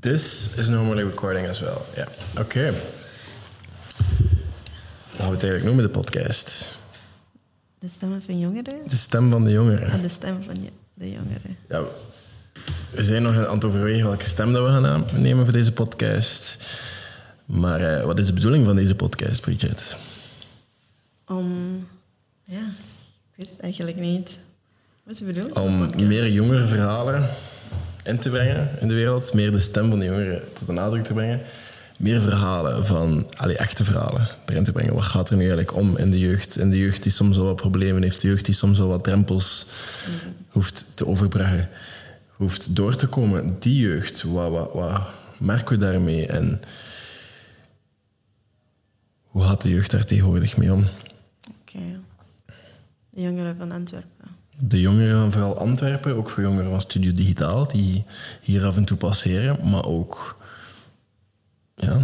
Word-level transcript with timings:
This 0.00 0.56
is 0.56 0.68
normally 0.68 1.04
recording 1.04 1.48
as 1.48 1.60
well. 1.60 1.78
Ja, 1.96 2.08
oké. 2.40 2.68
Hoe 2.68 2.76
gaan 5.16 5.26
we 5.26 5.32
het 5.32 5.42
eigenlijk 5.42 5.64
noemen, 5.64 5.84
de 5.84 5.90
podcast? 5.90 6.78
De 7.78 7.88
stemmen 7.88 8.22
van 8.22 8.38
jongeren? 8.38 8.88
De 8.88 8.96
stem 8.96 9.30
van 9.30 9.44
de 9.44 9.50
jongeren. 9.50 9.90
Ah, 9.90 10.00
de 10.00 10.08
stem 10.08 10.42
van 10.42 10.54
de 10.94 11.10
jongeren. 11.10 11.56
Ja, 11.68 11.82
we 12.90 13.04
zijn 13.04 13.22
nog 13.22 13.46
aan 13.46 13.54
het 13.54 13.64
overwegen 13.64 14.06
welke 14.08 14.24
stem 14.24 14.52
dat 14.52 14.64
we 14.64 14.70
gaan 14.70 15.06
nemen 15.14 15.44
voor 15.44 15.52
deze 15.54 15.72
podcast. 15.72 16.58
Maar 17.44 17.80
eh, 17.80 18.04
wat 18.04 18.18
is 18.18 18.26
de 18.26 18.32
bedoeling 18.32 18.64
van 18.64 18.76
deze 18.76 18.94
podcast, 18.94 19.40
Bridget? 19.40 19.96
Om... 21.26 21.86
Ja, 22.44 22.66
ik 23.30 23.34
weet 23.34 23.50
het 23.50 23.60
eigenlijk 23.60 23.96
niet. 23.96 24.38
Wat 25.02 25.12
is 25.12 25.18
de 25.18 25.24
bedoeling? 25.24 25.56
Om 25.56 26.06
meer 26.06 26.30
jongere 26.30 26.66
verhalen 26.66 27.28
in 28.08 28.18
te 28.18 28.30
brengen 28.30 28.68
in 28.80 28.88
de 28.88 28.94
wereld. 28.94 29.32
Meer 29.32 29.50
de 29.50 29.58
stem 29.58 29.90
van 29.90 29.98
de 29.98 30.04
jongeren 30.04 30.42
tot 30.52 30.66
de 30.66 30.72
nadruk 30.72 31.04
te 31.04 31.12
brengen. 31.12 31.40
Meer 31.96 32.20
verhalen 32.20 32.86
van, 32.86 33.26
allee, 33.36 33.56
echte 33.56 33.84
verhalen 33.84 34.28
erin 34.46 34.64
te 34.64 34.72
brengen. 34.72 34.94
Wat 34.94 35.02
gaat 35.02 35.30
er 35.30 35.36
nu 35.36 35.40
eigenlijk 35.40 35.74
om 35.74 35.96
in 35.96 36.10
de 36.10 36.18
jeugd? 36.18 36.58
In 36.58 36.70
de 36.70 36.78
jeugd 36.78 37.02
die 37.02 37.12
soms 37.12 37.36
wel 37.36 37.46
wat 37.46 37.56
problemen 37.56 38.02
heeft. 38.02 38.20
De 38.20 38.28
jeugd 38.28 38.44
die 38.44 38.54
soms 38.54 38.78
wel 38.78 38.88
wat 38.88 39.04
drempels 39.04 39.66
hoeft 40.48 40.84
te 40.94 41.06
overbruggen. 41.06 41.68
Hoeft 42.30 42.76
door 42.76 42.96
te 42.96 43.06
komen. 43.06 43.56
Die 43.58 43.80
jeugd, 43.80 44.22
wat, 44.22 44.50
wat, 44.50 44.72
wat 44.72 45.00
merken 45.38 45.78
we 45.78 45.84
daarmee? 45.84 46.26
En 46.26 46.60
hoe 49.24 49.42
gaat 49.42 49.62
de 49.62 49.68
jeugd 49.68 49.90
daar 49.90 50.04
tegenwoordig 50.04 50.56
mee 50.56 50.72
om? 50.72 50.86
Oké. 51.60 51.80
De 53.10 53.20
jongeren 53.20 53.56
van 53.56 53.72
Antwerpen. 53.72 54.37
De 54.60 54.80
jongeren 54.80 55.20
van 55.20 55.32
vooral 55.32 55.58
Antwerpen, 55.58 56.16
ook 56.16 56.30
voor 56.30 56.42
jongeren 56.42 56.70
van 56.70 56.80
Studio 56.80 57.12
Digitaal, 57.12 57.68
die 57.68 58.04
hier 58.42 58.64
af 58.64 58.76
en 58.76 58.84
toe 58.84 58.96
passeren, 58.96 59.70
maar 59.70 59.84
ook 59.84 60.36
ja, 61.74 62.00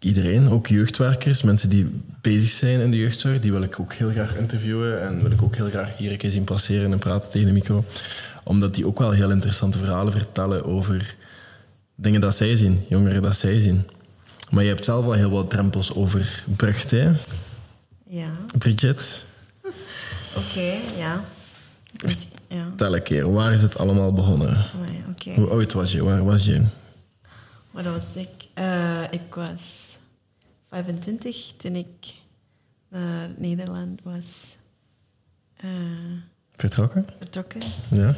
iedereen, 0.00 0.50
ook 0.50 0.66
jeugdwerkers, 0.66 1.42
mensen 1.42 1.68
die 1.68 2.00
bezig 2.20 2.50
zijn 2.50 2.80
in 2.80 2.90
de 2.90 2.96
jeugdzorg, 2.96 3.40
die 3.40 3.52
wil 3.52 3.62
ik 3.62 3.80
ook 3.80 3.92
heel 3.92 4.10
graag 4.10 4.36
interviewen 4.36 5.02
en 5.02 5.22
wil 5.22 5.30
ik 5.30 5.42
ook 5.42 5.56
heel 5.56 5.68
graag 5.68 5.96
hier 5.96 6.10
een 6.10 6.16
keer 6.16 6.30
zien 6.30 6.44
passeren 6.44 6.92
en 6.92 6.98
praten 6.98 7.30
tegen 7.30 7.46
de 7.46 7.52
micro, 7.52 7.84
omdat 8.44 8.74
die 8.74 8.86
ook 8.86 8.98
wel 8.98 9.10
heel 9.10 9.30
interessante 9.30 9.78
verhalen 9.78 10.12
vertellen 10.12 10.64
over 10.64 11.14
dingen 11.94 12.20
dat 12.20 12.36
zij 12.36 12.56
zien, 12.56 12.84
jongeren 12.88 13.22
dat 13.22 13.36
zij 13.36 13.58
zien. 13.60 13.86
Maar 14.50 14.62
je 14.62 14.68
hebt 14.68 14.84
zelf 14.84 15.04
al 15.04 15.12
heel 15.12 15.30
wat 15.30 15.50
drempels 15.50 15.94
overbrugd, 15.94 16.90
hè, 16.90 17.10
Ja. 18.08 18.30
Bridget? 18.58 19.24
Oké, 20.40 20.72
ja. 20.98 21.24
Dus, 21.96 22.28
ja. 22.48 22.72
Tel 22.76 22.94
een 22.94 23.02
keer, 23.02 23.32
waar 23.32 23.52
is 23.52 23.62
het 23.62 23.78
allemaal 23.78 24.12
begonnen? 24.12 24.64
Hoe 25.34 25.48
oud 25.48 25.72
was 25.72 25.92
je? 25.92 26.04
Waar 26.04 26.24
was 26.24 26.44
je? 26.44 26.62
Wat 27.70 27.84
was 27.84 28.14
ik? 28.14 28.28
Eh, 28.54 29.02
ik 29.10 29.34
was 29.34 29.98
25 30.68 31.52
toen 31.56 31.74
ik 31.74 32.14
naar 32.88 33.28
Nederland 33.36 34.00
was 34.02 34.56
eh, 35.56 35.70
Vertrokken? 36.54 37.06
vertrokken. 37.18 37.60
Ja. 37.90 38.14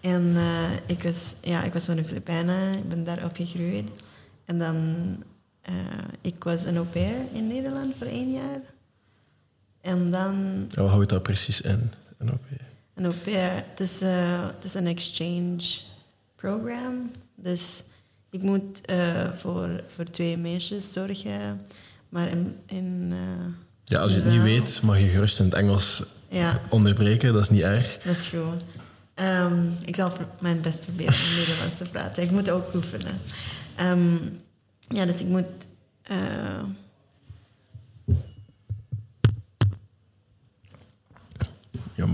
En 0.00 0.32
eh, 0.36 0.70
ik, 0.86 1.02
was, 1.02 1.34
ja, 1.40 1.62
ik 1.62 1.72
was 1.72 1.84
van 1.84 1.96
de 1.96 2.04
Filipijnen, 2.04 2.78
ik 2.78 2.88
ben 2.88 3.04
daar 3.04 3.24
opgegroeid. 3.24 3.88
En 4.44 4.58
dan, 4.58 4.86
ik 6.20 6.44
was 6.44 6.64
een 6.64 6.76
au 6.76 6.86
pair 6.86 7.16
in 7.32 7.46
Nederland 7.46 7.94
voor 7.98 8.06
één 8.06 8.32
jaar. 8.32 8.60
En 9.80 10.10
dan 10.10 10.66
En 10.74 10.82
wat 10.82 10.90
houdt 10.90 11.08
dat 11.08 11.22
precies 11.22 11.60
in? 11.60 11.90
Een 12.18 12.28
au 12.28 12.38
pair? 12.48 12.67
Een 12.98 13.04
au 13.04 13.14
pair, 13.14 13.64
het 13.70 13.80
is, 13.80 14.00
eh, 14.00 14.46
het 14.54 14.64
is 14.64 14.74
een 14.74 14.86
exchange 14.86 15.80
program. 16.36 17.10
Dus 17.34 17.82
ik 18.30 18.42
moet 18.42 18.80
eh, 18.80 19.32
voor, 19.36 19.82
voor 19.94 20.04
twee 20.04 20.36
meisjes 20.36 20.92
zorgen. 20.92 21.66
Maar 22.08 22.28
in... 22.28 22.56
in 22.66 23.08
eh, 23.10 23.46
Ja, 23.84 23.98
als 23.98 24.12
je 24.14 24.20
het 24.20 24.30
niet 24.30 24.42
weet, 24.42 24.80
mag 24.82 24.98
je 24.98 25.06
gerust 25.06 25.38
in 25.38 25.44
het 25.44 25.54
Engels 25.54 26.02
Ja, 26.28 26.60
onderbreken. 26.68 27.32
Dat 27.32 27.42
is 27.42 27.50
niet 27.50 27.62
erg. 27.62 27.98
dat 28.04 28.16
is 28.16 28.26
goed. 28.26 28.64
Ehm, 29.14 29.66
ik 29.84 29.96
zal 29.96 30.12
mijn 30.40 30.60
best 30.60 30.80
proberen 30.80 31.14
om 31.14 31.38
Nederlands 31.38 31.76
te 31.76 31.84
praten. 31.84 32.22
Ik 32.22 32.30
moet 32.30 32.50
ook 32.50 32.74
oefenen. 32.74 33.20
Ehm, 33.74 34.16
ja, 34.88 35.06
dus 35.06 35.20
ik 35.20 35.26
moet... 35.26 35.44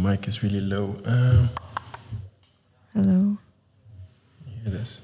mic 0.04 0.28
is 0.28 0.42
really 0.42 0.60
low. 0.60 0.94
Uh, 1.06 1.48
Hallo. 2.92 3.38
here 4.44 4.66
it 4.66 4.74
is. 4.74 5.00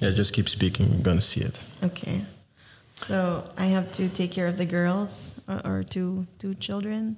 Yeah, 0.00 0.10
just 0.10 0.34
keep 0.34 0.48
speaking. 0.48 0.90
We're 0.90 1.02
gonna 1.02 1.22
see 1.22 1.40
it. 1.40 1.62
Okay. 1.82 2.20
So 2.96 3.44
I 3.56 3.66
have 3.66 3.90
to 3.92 4.08
take 4.08 4.32
care 4.32 4.46
of 4.46 4.58
the 4.58 4.66
girls 4.66 5.40
or, 5.48 5.60
or 5.64 5.82
two 5.82 6.26
two 6.38 6.54
children, 6.54 7.16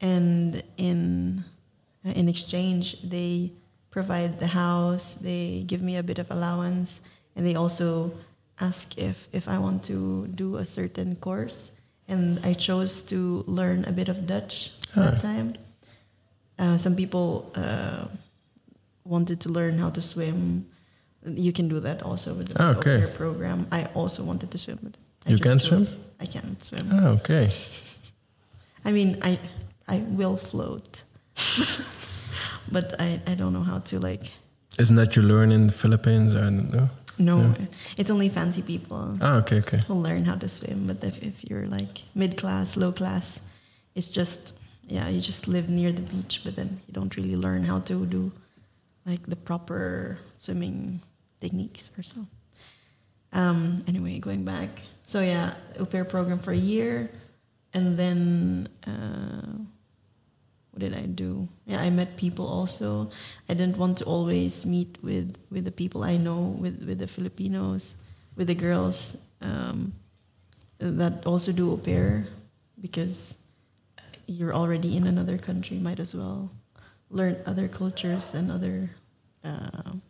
and 0.00 0.62
in 0.76 1.44
in 2.04 2.28
exchange 2.28 3.00
they 3.00 3.52
provide 3.90 4.38
the 4.38 4.48
house. 4.48 5.14
They 5.14 5.64
give 5.66 5.80
me 5.80 5.96
a 5.96 6.02
bit 6.02 6.18
of 6.18 6.30
allowance, 6.30 7.00
and 7.36 7.46
they 7.46 7.54
also 7.54 8.12
ask 8.60 8.98
if 8.98 9.28
if 9.32 9.48
I 9.48 9.58
want 9.58 9.82
to 9.84 10.26
do 10.28 10.56
a 10.56 10.64
certain 10.64 11.16
course. 11.16 11.72
And 12.08 12.38
I 12.44 12.54
chose 12.54 13.02
to 13.02 13.44
learn 13.46 13.84
a 13.86 13.92
bit 13.92 14.08
of 14.08 14.26
Dutch 14.26 14.70
Ah. 14.96 15.00
that 15.10 15.20
time. 15.22 15.54
Uh, 16.58 16.76
some 16.76 16.94
people 16.94 17.50
uh, 17.56 18.04
wanted 19.04 19.40
to 19.40 19.48
learn 19.48 19.78
how 19.78 19.90
to 19.90 20.00
swim. 20.02 20.66
You 21.24 21.52
can 21.52 21.68
do 21.68 21.80
that 21.80 22.02
also 22.02 22.34
with 22.34 22.48
the 22.48 22.62
Ah, 22.62 22.74
okay. 22.76 23.06
program. 23.16 23.66
I 23.72 23.86
also 23.94 24.22
wanted 24.24 24.50
to 24.50 24.58
swim, 24.58 24.78
but 24.82 24.96
I 25.26 25.30
You 25.30 25.38
can 25.38 25.60
swim? 25.60 25.86
I 26.20 26.26
can't 26.26 26.62
swim. 26.62 26.86
Ah, 26.92 27.08
okay. 27.18 27.48
I 28.84 28.90
mean, 28.92 29.16
I 29.22 29.38
I 29.88 29.98
will 30.18 30.36
float, 30.36 31.04
but 32.72 32.94
I, 33.00 33.20
I 33.26 33.34
don't 33.34 33.52
know 33.52 33.64
how 33.64 33.78
to 33.90 33.98
like. 33.98 34.30
Isn't 34.78 34.96
that 34.96 35.14
you 35.16 35.22
learn 35.22 35.52
in 35.52 35.66
the 35.66 35.72
Philippines? 35.72 36.34
I 36.34 36.40
don't 36.50 36.70
know. 36.72 36.88
No, 37.18 37.54
it's 37.96 38.10
only 38.10 38.28
fancy 38.28 38.62
people 38.62 39.18
Ah, 39.20 39.36
okay, 39.36 39.58
okay. 39.58 39.78
who 39.86 39.94
learn 39.94 40.24
how 40.24 40.36
to 40.36 40.48
swim. 40.48 40.86
But 40.86 41.04
if 41.04 41.22
if 41.22 41.44
you're 41.48 41.66
like 41.66 42.02
mid 42.14 42.36
class, 42.36 42.76
low 42.76 42.92
class, 42.92 43.40
it's 43.94 44.08
just 44.08 44.54
yeah, 44.88 45.08
you 45.08 45.20
just 45.20 45.46
live 45.46 45.68
near 45.68 45.92
the 45.92 46.02
beach, 46.02 46.40
but 46.44 46.56
then 46.56 46.80
you 46.86 46.92
don't 46.94 47.16
really 47.16 47.36
learn 47.36 47.64
how 47.64 47.80
to 47.80 48.06
do 48.06 48.32
like 49.06 49.26
the 49.26 49.36
proper 49.36 50.18
swimming 50.38 51.00
techniques 51.40 51.90
or 51.98 52.02
so. 52.02 52.26
Um, 53.32 53.82
anyway, 53.88 54.18
going 54.18 54.44
back. 54.44 54.68
So 55.04 55.20
yeah, 55.20 55.54
au 55.80 55.84
pair 55.86 56.04
program 56.04 56.38
for 56.38 56.52
a 56.52 56.56
year, 56.56 57.10
and 57.74 57.96
then 57.98 58.68
uh, 58.86 59.58
what 60.72 60.80
did 60.80 60.96
I 60.96 61.04
do? 61.04 61.48
Yeah, 61.66 61.80
I 61.80 61.90
met 61.90 62.16
people 62.16 62.46
also. 62.46 63.10
I 63.48 63.54
didn't 63.54 63.76
want 63.76 63.98
to 63.98 64.04
always 64.04 64.64
meet 64.64 64.96
with 65.02 65.36
with 65.50 65.64
the 65.64 65.70
people 65.70 66.02
I 66.02 66.16
know, 66.16 66.56
with 66.58 66.82
with 66.86 66.98
the 66.98 67.06
Filipinos, 67.06 67.94
with 68.36 68.46
the 68.48 68.54
girls 68.54 69.20
um, 69.42 69.92
that 70.78 71.26
also 71.26 71.52
do 71.52 71.72
au 71.72 71.76
pair, 71.76 72.26
because 72.80 73.36
you're 74.26 74.54
already 74.54 74.96
in 74.96 75.06
another 75.06 75.36
country. 75.36 75.78
Might 75.78 76.00
as 76.00 76.14
well 76.14 76.50
learn 77.10 77.36
other 77.44 77.68
cultures 77.68 78.34
and 78.34 78.50
other. 78.50 78.90
Uh, 79.44 80.00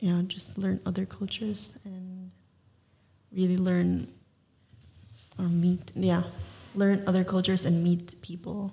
yeah, 0.00 0.22
just 0.26 0.56
learn 0.56 0.80
other 0.86 1.04
cultures 1.04 1.74
and 1.84 2.30
really 3.32 3.58
learn 3.58 4.08
or 5.38 5.44
meet. 5.44 5.92
Yeah, 5.94 6.22
learn 6.74 7.02
other 7.06 7.24
cultures 7.24 7.66
and 7.66 7.84
meet 7.84 8.16
people 8.22 8.72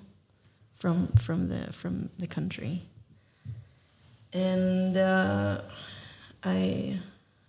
from 0.84 1.06
from 1.16 1.48
the 1.48 1.72
from 1.72 2.10
the 2.18 2.26
country. 2.26 2.82
And 4.34 4.94
uh, 4.96 5.62
I 6.44 7.00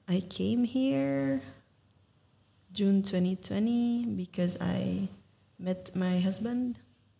I 0.07 0.23
came 0.29 0.63
here 0.63 1.41
June 2.71 3.01
2020 3.01 4.15
because 4.15 4.57
I 4.61 5.09
met 5.59 5.91
my 5.95 6.19
husband 6.19 6.79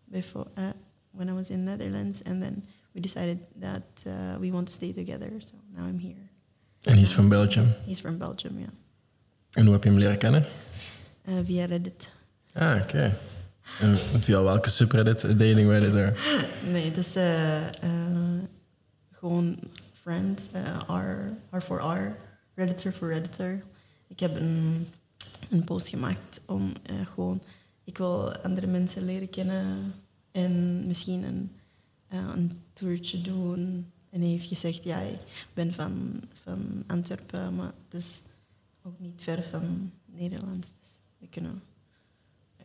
before 0.10 0.48
uh, 0.56 0.72
when 1.12 1.30
I 1.30 1.34
was 1.34 1.50
in 1.50 1.66
Netherlands, 1.66 2.22
and 2.25 2.42
then 2.42 2.63
we 2.94 3.01
decided 3.01 3.40
that 3.60 4.04
uh, 4.07 4.40
we 4.40 4.51
want 4.51 4.68
to 4.68 4.74
stay 4.74 4.94
together. 4.94 5.31
So 5.42 5.56
now 5.75 5.84
I'm 5.84 6.00
here. 6.00 6.30
And 6.88 6.98
he's 6.98 7.12
from 7.12 7.30
Belgium. 7.30 7.74
He's 7.86 8.00
from 8.00 8.18
Belgium, 8.18 8.60
yeah. 8.60 8.72
En 9.54 9.63
hoe 9.63 9.74
heb 9.74 9.84
je 9.84 9.90
hem 9.90 10.00
leren 10.00 10.18
kennen? 10.18 10.45
Uh, 11.30 11.40
via 11.45 11.66
Reddit. 11.66 12.10
Ah, 12.54 12.81
oké. 12.81 13.18
En 13.80 13.98
via 14.22 14.44
welke 14.44 14.70
subreddit, 14.70 15.22
dating 15.22 15.70
reddit 15.70 15.94
er? 15.94 16.20
Nee, 16.72 16.86
het 16.86 16.98
is 16.98 17.16
eh, 17.16 17.68
eh, 17.68 18.44
gewoon 19.12 19.60
friends, 20.02 20.52
eh, 20.52 20.80
R, 20.88 21.32
R 21.58 21.62
for 21.62 21.80
R, 21.80 22.16
Redditor 22.56 22.92
for 22.92 23.08
Redditor. 23.08 23.62
Ik 24.08 24.20
heb 24.20 24.36
een, 24.36 24.88
een 25.50 25.64
post 25.64 25.88
gemaakt 25.88 26.42
om 26.46 26.74
gewoon, 27.06 27.42
ik 27.84 27.98
wil 27.98 28.36
andere 28.36 28.68
mensen 28.68 29.06
leren 29.06 29.30
kennen 29.30 29.94
en 30.32 30.84
misschien 30.88 31.24
een, 31.24 31.52
een 32.10 32.62
toertje 32.74 33.22
doen 33.22 33.92
En 34.10 34.22
hij 34.22 34.30
heeft 34.30 34.48
gezegd, 34.48 34.84
ja, 34.84 35.00
ik 35.00 35.20
ben 35.54 35.74
van, 35.74 36.24
van 36.44 36.84
Antwerpen, 36.88 37.56
maar 37.56 37.72
het 37.90 38.02
is 38.02 38.22
ook 38.84 39.00
niet 39.00 39.22
ver 39.22 39.44
van 39.44 39.92
Nederland. 40.06 40.74
Dus 40.80 40.90
we 41.18 41.28
kunnen 41.28 41.62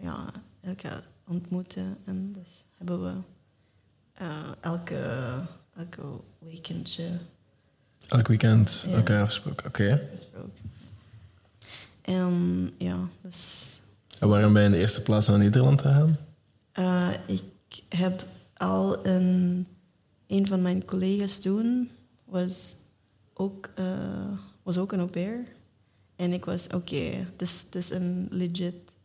ja, 0.01 0.33
elkaar 0.61 1.03
ontmoeten. 1.29 1.97
En 2.05 2.33
dus 2.33 2.65
hebben 2.77 3.03
we 3.05 3.13
eh, 4.13 4.39
elke, 4.61 5.25
elke 5.77 6.21
weekendje 6.39 7.09
Elk 8.09 8.29
weekend 8.29 8.85
Ja. 8.89 8.97
elkaar 8.97 9.23
afgesproken. 9.23 9.67
Oké. 9.67 10.09
En 12.03 12.71
ja, 12.79 13.09
dus 13.23 13.81
En 14.19 14.29
waarom 14.29 14.53
ben 14.53 14.63
je 14.63 14.69
in 14.69 14.75
de 14.75 14.81
eerste 14.81 15.03
plaats 15.03 15.27
naar 15.29 15.39
Nederland 15.39 15.81
gegaan? 15.81 16.17
eh, 16.73 17.11
ik 17.27 17.43
heb 17.89 18.25
al 18.57 19.07
een, 19.07 19.67
een 20.27 20.47
van 20.47 20.63
mijn 20.63 20.85
collega's 20.85 21.39
toen 21.39 21.91
was 22.25 22.75
ook, 23.35 23.71
eh, 23.75 24.39
was 24.63 24.79
ook 24.79 24.93
een 24.93 24.99
au 24.99 25.11
pair. 25.11 25.45
En 26.17 26.33
ik 26.33 26.45
was, 26.45 26.67
oké, 26.67 27.27
dus 27.37 27.61
het 27.67 27.75
is 27.75 27.91
een 27.91 28.29
legit 28.31 28.97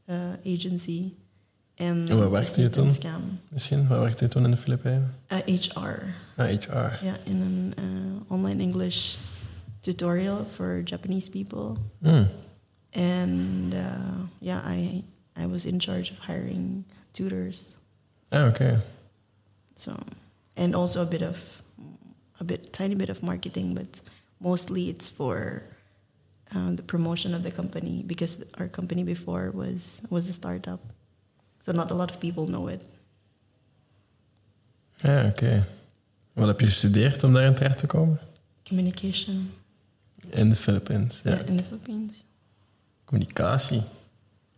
agency. 0.45 1.11
En 1.75 2.07
En 2.09 2.17
waar 2.17 2.31
werkte 2.31 2.61
je 2.61 2.69
toen? 2.69 2.91
Misschien? 3.49 3.87
Waar 3.87 3.99
werkte 3.99 4.23
je 4.23 4.29
toen 4.29 4.43
in 4.43 4.51
de 4.51 4.57
Filipijnen? 4.57 5.15
Eh, 5.27 5.37
HR. 5.37 6.01
Ah, 6.35 6.47
HR. 6.47 7.05
Ja, 7.05 7.17
in 7.23 7.41
een 7.41 7.73
eh, 7.77 8.31
online 8.31 8.61
English 8.61 9.15
tutorial 9.79 10.45
for 10.53 10.81
Japanese 10.83 11.29
people. 11.29 11.75
Hmm. 12.01 12.27
And 12.91 13.73
uh, 13.73 13.79
yeah, 14.39 14.77
I 14.77 15.03
I 15.37 15.47
was 15.47 15.65
in 15.65 15.79
charge 15.79 16.11
of 16.11 16.25
hiring 16.25 16.83
tutors. 17.11 17.75
Ah, 18.29 18.47
oké. 18.47 18.81
So, 19.75 19.91
and 20.53 20.75
also 20.75 21.01
a 21.01 21.05
bit 21.05 21.21
of 21.21 21.63
a 22.39 22.43
bit 22.43 22.71
tiny 22.73 22.95
bit 22.95 23.09
of 23.09 23.21
marketing, 23.21 23.73
but 23.73 24.01
mostly 24.37 24.87
it's 24.87 25.09
for 25.09 25.61
uh, 26.55 26.75
the 26.75 26.83
promotion 26.83 27.33
of 27.33 27.43
the 27.43 27.51
company 27.51 28.03
because 28.05 28.37
our 28.57 28.69
company 28.69 29.03
before 29.03 29.51
was 29.53 30.01
was 30.09 30.29
a 30.29 30.33
startup, 30.33 30.79
so 31.65 31.71
not 31.71 31.91
a 31.91 31.95
lot 31.95 32.09
of 32.11 32.17
people 32.17 32.45
know 32.45 32.69
it. 32.69 32.81
Ja, 34.95 35.25
oké. 35.25 35.65
Wat 36.33 36.47
heb 36.47 36.59
je 36.59 36.65
gestudeerd 36.65 37.23
om 37.23 37.33
daarin 37.33 37.55
terecht 37.55 37.77
te 37.77 37.85
komen? 37.87 38.19
Communication 38.67 39.51
In 40.29 40.49
de 40.49 40.55
Philippines, 40.55 41.21
ja. 41.23 41.37
in 41.39 41.57
the 41.57 41.63
Philippines. 41.63 42.25
Communicatie. 43.05 43.81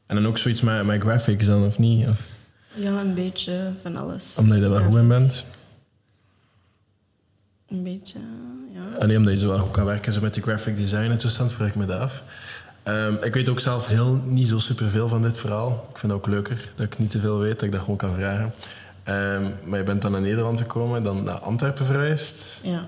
En 0.05 0.15
dan 0.15 0.25
ook 0.27 0.37
zoiets 0.37 0.61
met, 0.61 0.85
met 0.85 1.01
graphics 1.01 1.45
dan, 1.45 1.65
of 1.65 1.79
niet? 1.79 2.07
Of, 2.07 2.25
Ja, 2.75 3.01
een 3.01 3.13
beetje 3.13 3.71
van 3.81 3.95
alles. 3.95 4.35
omdat 4.37 4.55
je 4.55 4.61
daar 4.61 4.71
wel 4.71 4.83
goed 4.83 4.95
in 4.97 5.07
bent? 5.07 5.45
Een 7.67 7.83
beetje, 7.83 8.19
ja. 8.73 8.97
Alleen 8.99 9.17
omdat 9.17 9.33
je 9.33 9.39
zo 9.39 9.47
wel 9.47 9.59
goed 9.59 9.71
kan 9.71 9.85
werken 9.85 10.13
zo 10.13 10.21
met 10.21 10.33
die 10.33 10.43
graphic 10.43 10.75
design 10.77 11.09
en 11.11 11.17
toestand, 11.17 11.53
vraag 11.53 11.67
ik 11.67 11.75
me 11.75 11.85
dat 11.85 11.99
af. 11.99 12.23
Ehm, 12.87 13.13
ik 13.23 13.33
weet 13.33 13.49
ook 13.49 13.59
zelf 13.59 13.87
heel, 13.87 14.13
niet 14.13 14.47
zo 14.47 14.59
superveel 14.59 15.07
van 15.07 15.21
dit 15.21 15.37
verhaal. 15.37 15.87
Ik 15.91 15.97
vind 15.97 16.11
het 16.11 16.21
ook 16.21 16.27
leuker 16.27 16.71
dat 16.75 16.85
ik 16.85 16.97
niet 16.99 17.09
te 17.09 17.19
veel 17.19 17.39
weet, 17.39 17.53
dat 17.53 17.61
ik 17.61 17.71
dat 17.71 17.81
gewoon 17.81 17.97
kan 17.97 18.13
vragen. 18.13 18.53
Ehm, 19.03 19.51
maar 19.63 19.79
je 19.79 19.85
bent 19.85 20.01
dan 20.01 20.11
naar 20.11 20.21
Nederland 20.21 20.61
gekomen, 20.61 21.03
dan 21.03 21.23
naar 21.23 21.39
Antwerpen 21.39 21.85
verhuisd. 21.85 22.59
Ja. 22.63 22.85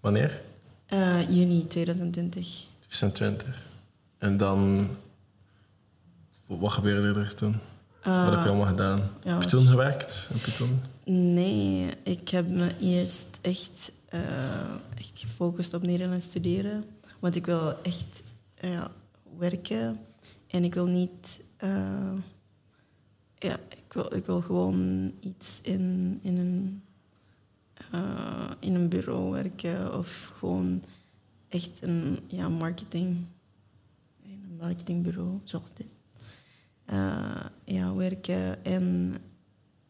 Wanneer? 0.00 0.40
Eh, 0.86 1.28
juni 1.28 1.66
2020. 1.66 2.64
2020. 2.78 3.62
En 4.18 4.36
dan... 4.36 4.88
Wat 6.46 6.72
gebeurde 6.72 7.20
er 7.20 7.34
toen? 7.34 7.56
Eh, 8.02 8.24
Wat 8.24 8.34
heb 8.34 8.42
je 8.42 8.48
allemaal 8.48 8.66
gedaan? 8.66 8.98
ja, 9.24 9.32
heb 9.32 9.42
je 9.42 9.48
toen 9.48 9.66
gewerkt? 9.66 10.28
Heb 10.32 10.44
je 10.44 10.52
toen... 10.52 10.82
Nee, 11.34 11.88
ik 12.02 12.28
heb 12.28 12.48
me 12.48 12.68
eerst 12.80 13.26
echt, 13.40 13.92
eh, 14.08 14.20
echt 14.98 15.10
gefocust 15.14 15.74
op 15.74 15.82
Nederlands 15.82 16.24
studeren. 16.24 16.84
Want 17.18 17.36
ik 17.36 17.46
wil 17.46 17.74
echt 17.82 18.22
ja, 18.60 18.90
werken. 19.38 20.00
En 20.46 20.64
ik 20.64 20.74
wil 20.74 20.86
niet... 20.86 21.44
eh, 21.56 22.12
ja, 23.38 23.58
ik 23.68 23.92
wil, 23.92 24.14
ik 24.14 24.26
wil 24.26 24.40
gewoon 24.40 25.12
iets 25.20 25.60
in, 25.62 26.18
in, 26.22 26.36
een, 26.36 26.82
eh, 27.90 28.50
in 28.60 28.74
een 28.74 28.88
bureau 28.88 29.30
werken. 29.30 29.98
Of 29.98 30.30
gewoon 30.34 30.84
echt 31.48 31.82
een 31.82 32.18
ja, 32.26 32.48
marketing... 32.48 33.16
In 34.22 34.46
een 34.50 34.56
marketingbureau, 34.56 35.40
zoals 35.44 35.74
dit. 35.74 35.86
Eh, 36.84 37.44
ja, 37.64 37.94
werken 37.94 38.64
en 38.64 39.16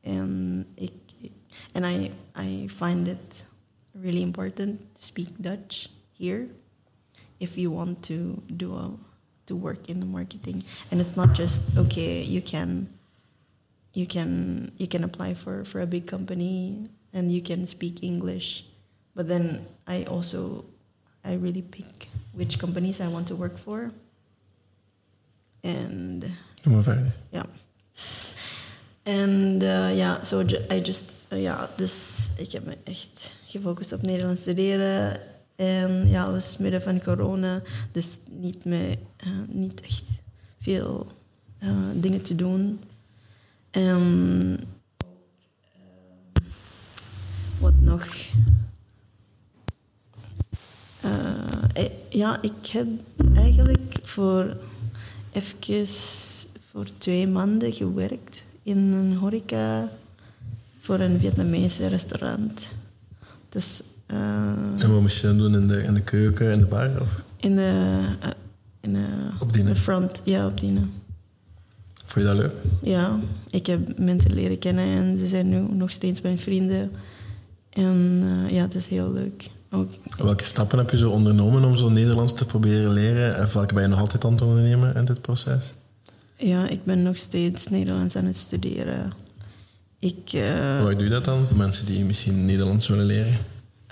and 0.05 0.67
ik 0.75 0.93
and 1.75 1.85
I 1.85 2.11
I 2.37 2.69
find 2.69 3.09
it 3.09 3.45
really 3.93 4.23
important 4.23 4.81
to 4.95 5.03
speak 5.03 5.29
Dutch 5.39 5.89
here 6.19 6.49
if 7.39 7.57
you 7.57 7.71
want 7.71 8.03
to 8.03 8.43
do 8.47 8.75
a, 8.75 8.91
to 9.47 9.57
work 9.57 9.89
in 9.89 10.01
the 10.01 10.07
marketing 10.07 10.63
and 10.91 11.01
it's 11.01 11.17
not 11.17 11.33
just 11.33 11.77
okay 11.77 12.23
you 12.23 12.41
can 12.41 12.89
you 13.93 14.07
can 14.07 14.73
you 14.79 14.87
can 14.87 15.05
apply 15.05 15.35
for 15.35 15.65
for 15.65 15.81
a 15.81 15.87
big 15.87 16.07
company 16.07 16.89
and 17.13 17.31
you 17.31 17.43
can 17.43 17.67
speak 17.67 18.03
English 18.03 18.65
but 19.15 19.29
then 19.29 19.61
I 19.87 20.05
also 20.05 20.65
I 21.25 21.35
really 21.35 21.63
pick 21.63 22.09
which 22.33 22.59
companies 22.59 23.01
I 23.01 23.09
want 23.09 23.29
to 23.29 23.37
work 23.37 23.59
for 23.59 23.93
and 25.65 26.25
verder. 26.63 27.13
ja. 27.31 27.47
En 29.03 29.59
eh, 29.63 30.23
so 30.23 30.41
I 30.71 30.81
just, 30.83 31.13
eh, 31.29 31.43
ja, 31.43 31.71
dus 31.77 32.29
ik 32.37 32.53
heb 32.53 32.65
me 32.65 32.77
echt 32.85 33.35
gefocust 33.47 33.93
op 33.93 34.03
Nederlands 34.03 34.41
studeren. 34.41 35.21
En 35.57 36.09
ja, 36.09 36.31
was 36.31 36.57
midden 36.57 36.83
van 36.83 37.03
corona, 37.03 37.63
dus 37.93 38.19
niet, 38.31 38.65
meer, 38.65 38.99
eh, 39.17 39.29
niet 39.49 39.81
echt 39.81 40.05
veel 40.61 41.07
eh, 41.59 41.71
dingen 41.95 42.23
te 42.23 42.35
doen. 42.35 42.81
En 43.71 44.59
eh, 44.99 46.43
wat 47.59 47.81
nog? 47.81 48.07
Ja, 52.09 52.43
ik 52.43 52.67
heb 52.67 52.87
eigenlijk 53.35 53.99
voor 54.03 54.57
even 55.33 55.87
voor 56.71 56.87
twee 56.99 57.27
maanden 57.27 57.73
gewerkt 57.73 58.43
in 58.63 58.79
een 58.79 59.17
horeca 59.17 59.93
voor 60.81 61.01
een 61.01 61.21
Vietnamese 61.21 61.87
restaurant. 61.87 62.69
Dus 63.49 63.83
En 64.79 64.91
wat 64.91 65.01
moest 65.01 65.21
je 65.21 65.27
dan 65.27 65.39
doen 65.39 65.55
in 65.55 65.69
de, 65.69 65.83
in 65.83 65.95
de 65.95 66.01
keuken, 66.01 66.53
in 66.53 66.59
de 66.59 66.67
bar? 66.67 66.91
Of 67.01 67.23
in 67.37 67.55
de, 67.57 67.99
eh, 68.21 68.29
in 68.81 68.93
de, 68.93 69.05
Opdienen. 69.39 69.75
de 69.75 69.81
front, 69.81 70.21
ja, 70.25 70.47
opdienen. 70.47 70.93
vond 71.95 72.27
je 72.27 72.33
dat 72.33 72.37
leuk? 72.43 72.55
Ja, 72.83 73.19
ik 73.51 73.67
heb 73.67 73.99
mensen 73.99 74.35
leren 74.35 74.59
kennen 74.59 74.85
en 74.85 75.19
ze 75.19 75.27
zijn 75.27 75.49
nu 75.49 75.75
nog 75.75 75.91
steeds 75.91 76.21
mijn 76.21 76.39
vrienden. 76.39 76.91
En 77.71 78.23
eh, 78.47 78.55
ja, 78.55 78.63
het 78.63 78.75
is 78.75 78.87
heel 78.87 79.13
leuk. 79.13 79.51
Ook, 79.71 79.91
Welke 80.19 80.45
stappen 80.45 80.79
heb 80.79 80.91
je 80.91 80.97
zo 80.97 81.11
ondernomen 81.11 81.65
om 81.65 81.77
zo 81.77 81.89
Nederlands 81.89 82.35
te 82.35 82.45
proberen 82.47 82.93
leren? 82.93 83.37
En 83.37 83.49
welke 83.53 83.75
ben 83.75 83.83
je 83.83 83.89
nog 83.89 83.99
altijd 83.99 84.25
aan 84.25 84.33
het 84.33 84.43
ondernemen 84.43 84.95
in 84.95 85.05
dit 85.05 85.21
proces? 85.21 85.73
ja, 86.37 86.69
ik 86.69 86.85
ben 86.85 87.03
nog 87.03 87.17
steeds 87.17 87.67
Nederlands 87.67 88.17
aan 88.17 88.25
het 88.25 88.37
studeren. 88.37 89.13
Ik, 89.99 90.33
eh, 90.33 90.81
Hoe 90.81 90.95
doe 90.95 91.05
je 91.05 91.09
dat 91.11 91.25
dan? 91.25 91.47
Voor 91.47 91.57
mensen 91.57 91.87
die 91.87 92.05
misschien 92.05 92.45
Nederlands 92.45 92.87
willen 92.89 93.05
leren? 93.05 93.37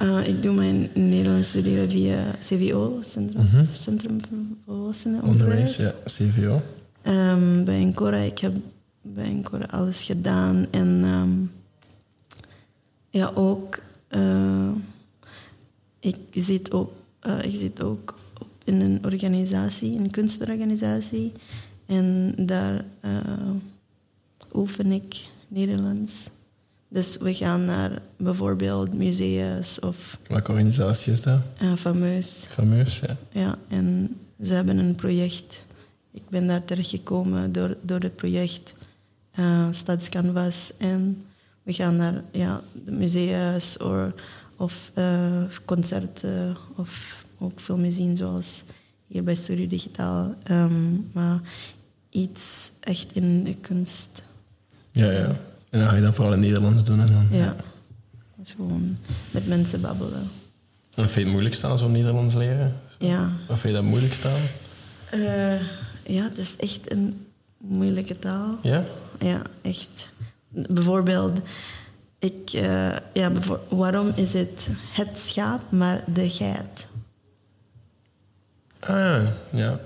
Uh, 0.02 0.26
ik 0.26 0.42
doe 0.42 0.54
mijn 0.54 0.90
Nederlands 0.94 1.48
studeren 1.48 1.90
via 1.90 2.34
CVO, 2.38 2.98
Centrum. 3.02 3.68
Centrum 3.72 4.20
voor 4.20 4.38
Volwassenen 4.66 5.22
Onderwijs, 5.22 5.76
ja, 5.76 5.92
CVO. 6.04 6.62
Ehm, 7.02 7.64
bij 7.64 7.80
Encora, 7.80 8.16
ik 8.16 8.38
heb 8.38 8.56
bij 9.02 9.24
Encora 9.24 9.66
alles 9.70 10.02
gedaan. 10.02 10.66
En 10.70 11.00
ehm, 11.04 11.30
ja, 13.10 13.32
ook, 13.34 13.78
eh, 14.08 14.70
ik, 15.98 16.16
zit 16.30 16.72
op, 16.74 16.92
eh, 17.20 17.44
ik 17.44 17.58
zit 17.58 17.82
ook 17.82 18.18
op 18.38 18.48
in 18.64 18.80
een 18.80 19.04
organisatie, 19.04 19.98
een 19.98 20.10
kunstenorganisatie. 20.10 21.32
En 21.86 22.34
daar 22.36 22.84
eh, 23.00 23.50
oefen 24.52 24.92
ik 24.92 25.28
Nederlands. 25.48 26.30
Dus 26.92 27.16
we 27.16 27.34
gaan 27.34 27.64
naar 27.64 28.02
bijvoorbeeld 28.16 28.94
musea's 28.94 29.78
of 29.80 30.18
Welke 30.28 30.50
organisatie 30.50 31.12
is 31.12 31.22
dat? 31.22 31.40
uh, 31.62 31.72
fameus. 31.74 32.46
Fameus, 32.48 32.98
ja. 33.06 33.16
Ja, 33.32 33.58
en 33.68 34.16
ze 34.42 34.54
hebben 34.54 34.78
een 34.78 34.94
project. 34.94 35.64
Ik 36.12 36.28
ben 36.28 36.46
daar 36.46 36.64
terechtgekomen 36.64 37.52
door, 37.52 37.76
door 37.82 38.00
het 38.00 38.16
project 38.16 38.74
eh 39.30 39.66
Stadscanvas. 39.70 40.72
En 40.78 41.22
we 41.62 41.72
gaan 41.72 41.96
naar 41.96 42.22
ja, 42.32 42.60
de 42.84 42.90
musea's 42.90 43.76
or, 43.80 44.14
of 44.56 44.90
eh, 44.94 45.42
concerten 45.64 46.56
of 46.76 47.24
ook 47.38 47.60
filmen 47.60 47.92
zien 47.92 48.16
zoals 48.16 48.64
hier 49.06 49.24
bij 49.24 49.34
Studio 49.34 49.66
Digitaal. 49.66 50.34
Ehm, 50.42 50.92
maar 51.12 51.40
iets 52.10 52.72
echt 52.80 53.06
in 53.12 53.44
de 53.44 53.54
kunst. 53.54 54.22
Ja, 54.90 55.10
ja. 55.10 55.36
En 55.70 55.78
dan 55.80 55.88
ga 55.88 55.94
je 55.94 56.02
dat 56.02 56.14
vooral 56.14 56.32
in 56.32 56.38
het 56.38 56.46
Nederlands 56.48 56.84
doen. 56.84 57.00
En 57.00 57.06
dan, 57.06 57.40
Ja. 57.40 57.56
Dus 58.36 58.52
gewoon 58.56 58.96
met 59.30 59.46
mensen 59.46 59.80
babbelen. 59.80 60.30
En 60.94 61.02
vind 61.04 61.14
je 61.14 61.20
het 61.20 61.30
moeilijk 61.30 61.54
staan, 61.54 61.78
zo'n 61.78 61.92
Nederlands 61.92 62.34
leren? 62.34 62.76
Ja. 62.98 63.28
Of 63.46 63.60
vind 63.60 63.74
je 63.74 63.80
dat 63.80 63.88
moeilijk 63.90 64.14
staan? 64.14 64.40
Eh, 65.10 65.60
ja, 66.06 66.22
het 66.22 66.38
is 66.38 66.56
echt 66.56 66.92
een 66.92 67.26
moeilijke 67.58 68.18
taal. 68.18 68.58
Ja? 68.62 68.84
Ja, 69.18 69.42
echt. 69.62 70.08
Bijvoorbeeld, 70.48 71.38
ik, 72.18 72.50
eh, 72.52 72.96
ja, 73.12 73.32
waarom 73.68 74.12
is 74.14 74.32
het 74.32 74.68
het 74.92 75.18
schaap, 75.18 75.60
maar 75.70 76.02
de 76.06 76.30
geit? 76.30 76.86
Ah 78.80 78.88
ja, 78.96 79.32
ja. 79.50 79.80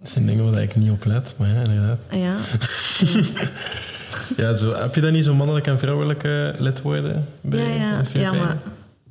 Dat 0.00 0.08
zijn 0.08 0.26
dingen 0.26 0.52
waar 0.52 0.62
ik 0.62 0.76
niet 0.76 0.90
op 0.90 1.04
let, 1.04 1.34
maar 1.38 1.48
ja, 1.48 1.62
inderdaad. 1.62 2.00
Ja, 2.10 2.36
Ja, 4.36 4.54
zo, 4.54 4.74
heb 4.74 4.94
je 4.94 5.00
dan 5.00 5.12
niet 5.12 5.24
zo 5.24 5.34
mannelijke 5.34 5.70
en 5.70 5.78
vrouwelijke 5.78 6.54
lidwoorden 6.58 7.26
bij 7.40 7.60
ja, 7.60 7.74
ja, 7.74 8.02
in 8.14 8.20
ja, 8.20 8.32
maar... 8.32 8.58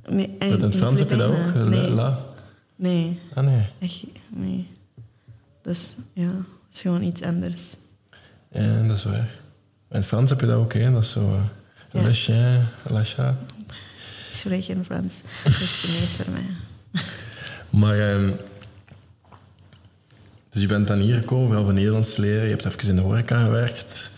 Nee, 0.09 0.35
Want 0.39 0.51
in 0.61 0.67
het 0.67 0.75
Frans 0.75 0.99
heb 0.99 1.09
je 1.09 1.15
dat 1.15 1.29
ook? 1.31 1.53
Nee, 1.53 1.89
la. 1.89 2.19
nee, 2.75 3.19
Ah 3.33 3.43
nee. 3.43 3.67
echt, 3.79 4.03
nee. 4.29 4.67
Dus 5.61 5.93
ja, 6.13 6.27
het 6.27 6.75
is 6.75 6.81
gewoon 6.81 7.03
iets 7.03 7.21
anders. 7.21 7.75
Ja, 8.51 8.81
dat 8.88 8.97
is 8.97 9.03
waar. 9.03 9.27
In 9.89 9.95
het 9.97 10.05
Frans 10.05 10.29
heb 10.29 10.39
je 10.39 10.45
dat 10.45 10.55
ook, 10.57 10.73
hè. 10.73 10.91
Dat 10.91 11.03
is 11.03 11.11
zo... 11.11 11.33
eh, 11.33 11.41
Ja. 11.91 12.01
Le 12.07 12.13
chien, 12.13 12.59
la 12.89 13.03
chat. 13.03 13.33
Ik 14.31 14.35
spreek 14.45 14.63
geen 14.63 14.85
Frans, 14.85 15.21
dat 15.43 15.53
is 15.53 15.81
Chinees 15.85 16.15
voor 16.15 16.25
mij. 16.31 16.45
Maar... 17.79 17.99
ehm, 18.13 18.31
dus 20.49 20.61
je 20.61 20.67
bent 20.67 20.88
dan 20.88 20.99
hier 20.99 21.15
gekomen, 21.19 21.45
vooral 21.47 21.65
van 21.65 21.73
Nederlands 21.73 22.15
leren. 22.17 22.43
Je 22.43 22.49
hebt 22.49 22.65
even 22.65 22.89
in 22.89 22.95
de 22.95 23.01
horeca 23.01 23.43
gewerkt. 23.43 24.11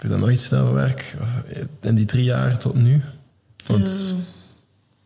Heb 0.00 0.10
je 0.10 0.16
nog 0.16 0.30
iets 0.30 0.46
gedaan 0.46 0.64
voor 0.66 0.74
werk? 0.74 1.16
Eh, 1.48 1.62
In 1.80 1.94
die 1.94 2.04
drie 2.04 2.24
jaar 2.24 2.58
tot 2.58 2.74
nu? 2.74 3.02
Want... 3.66 4.16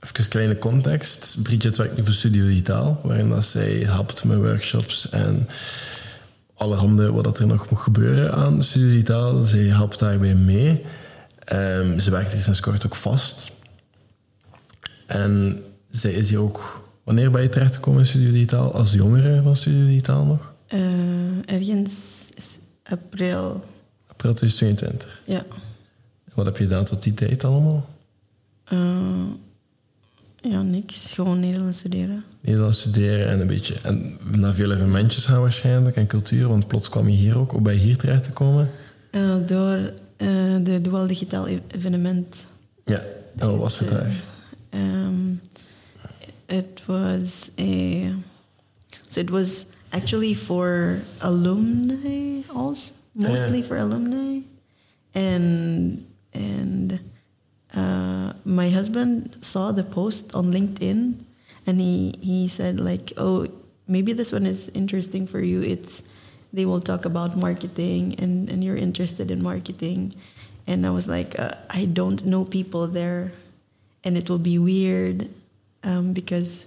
Even 0.01 0.23
een 0.23 0.29
kleine 0.29 0.59
context. 0.59 1.37
Bridget 1.43 1.77
werkt 1.77 1.97
nu 1.97 2.05
voor 2.05 2.13
Studio 2.13 2.47
Digitaal, 2.47 3.01
waarin 3.03 3.29
dat 3.29 3.45
zij 3.45 3.71
helpt 3.73 4.25
met 4.25 4.39
workshops 4.39 5.09
en 5.11 5.49
allerhande 6.55 7.13
wat 7.13 7.25
dat 7.25 7.39
er 7.39 7.47
nog 7.47 7.71
moet 7.71 7.79
gebeuren 7.79 8.33
aan 8.33 8.63
Studio 8.63 8.89
Digitaal. 8.89 9.43
Zij 9.43 9.61
helpt 9.61 9.99
daarbij 9.99 10.35
mee. 10.35 10.85
Ehm, 11.39 11.99
ze 11.99 12.11
werkt 12.11 12.33
hier 12.33 12.41
sinds 12.43 12.61
kort 12.61 12.87
ook 12.87 12.97
vast. 12.97 13.51
En 15.07 15.63
zij 15.91 16.13
is 16.13 16.31
hier 16.31 16.39
ook... 16.39 16.89
Wanneer 17.05 17.31
ben 17.31 17.43
je 17.43 17.49
terechtgekomen 17.49 18.01
in 18.01 18.07
Studio 18.07 18.31
Digitaal? 18.31 18.75
Als 18.75 18.93
jongere 18.93 19.43
van 19.43 19.57
Studio 19.57 19.87
Digitaal 19.87 20.25
nog? 20.25 20.53
Eh, 20.67 20.81
ergens 21.47 22.01
is 24.33 24.57
2022. 24.57 25.23
ja. 25.25 25.45
Wat 26.35 26.47
heb 26.47 26.57
je 26.57 26.63
gedaan 26.63 26.85
tot 26.85 27.03
die 27.03 27.15
tijd 27.15 27.45
allemaal? 27.45 27.89
Eh, 28.65 29.27
ja, 30.43 30.63
niks. 30.63 31.13
Gewoon 31.13 31.41
Nederlands 31.41 31.79
studeren. 31.79 32.25
Nederlands 32.41 32.81
studeren 32.81 33.29
en 33.29 33.41
een 33.41 33.47
beetje... 33.47 33.75
En 33.83 34.19
naar 34.33 34.55
veel 34.55 34.73
evenementjes 34.73 35.27
gaan 35.27 35.41
waarschijnlijk 35.41 35.97
en 35.97 36.07
cultuur, 36.07 36.49
want 36.49 36.67
plots 36.67 36.89
kwam 36.89 37.09
je 37.09 37.17
hier 37.17 37.39
ook. 37.39 37.63
Ben 37.63 37.75
je 37.75 37.81
hier 37.81 37.97
terecht 37.97 38.25
te 38.25 38.31
komen? 38.31 38.71
Eh, 39.11 39.35
door 39.47 39.93
eh, 40.17 40.29
de 40.63 40.81
Dual 40.83 41.07
Digitaal 41.07 41.49
e- 41.49 41.61
evenement. 41.69 42.47
Ja, 42.85 43.03
en 43.37 43.51
wat 43.51 43.59
was 43.59 43.79
het 43.79 43.89
daar? 43.89 44.13
Um, 44.71 45.41
it 46.47 46.83
was 46.87 47.51
a... 47.61 48.01
So 49.09 49.21
it 49.21 49.31
was 49.31 49.65
actually 49.89 50.35
for 50.35 50.99
alumni 51.19 52.45
also. 52.55 52.93
Mostly 53.15 53.61
Yeah. 53.61 53.67
for 53.67 53.77
alumni. 53.77 54.41
And, 55.15 56.05
and 56.33 56.99
uh, 57.75 58.33
my 58.45 58.71
husband 58.71 59.37
saw 59.45 59.71
the 59.73 59.85
post 59.85 60.35
on 60.35 60.53
LinkedIn 60.53 61.23
and 61.67 61.81
he, 61.81 62.15
he 62.21 62.49
said 62.49 62.81
like, 62.81 63.13
oh, 63.17 63.47
maybe 63.87 64.13
this 64.13 64.33
one 64.33 64.47
is 64.47 64.69
interesting 64.71 65.27
for 65.27 65.41
you. 65.41 65.63
It's 65.63 66.03
they 66.53 66.65
will 66.67 66.81
talk 66.81 67.05
about 67.05 67.37
marketing 67.37 68.15
and, 68.19 68.49
and 68.49 68.63
you're 68.63 68.77
interested 68.77 69.31
in 69.31 69.43
marketing. 69.43 70.15
And 70.67 70.87
I 70.87 70.91
was 70.91 71.09
like, 71.09 71.39
uh, 71.39 71.51
I 71.71 71.85
don't 71.87 72.25
know 72.25 72.45
people 72.45 72.87
there 72.87 73.33
and 74.05 74.17
it 74.17 74.31
will 74.31 74.39
be 74.39 74.59
weird 74.59 75.29
um, 75.83 76.13
because 76.13 76.67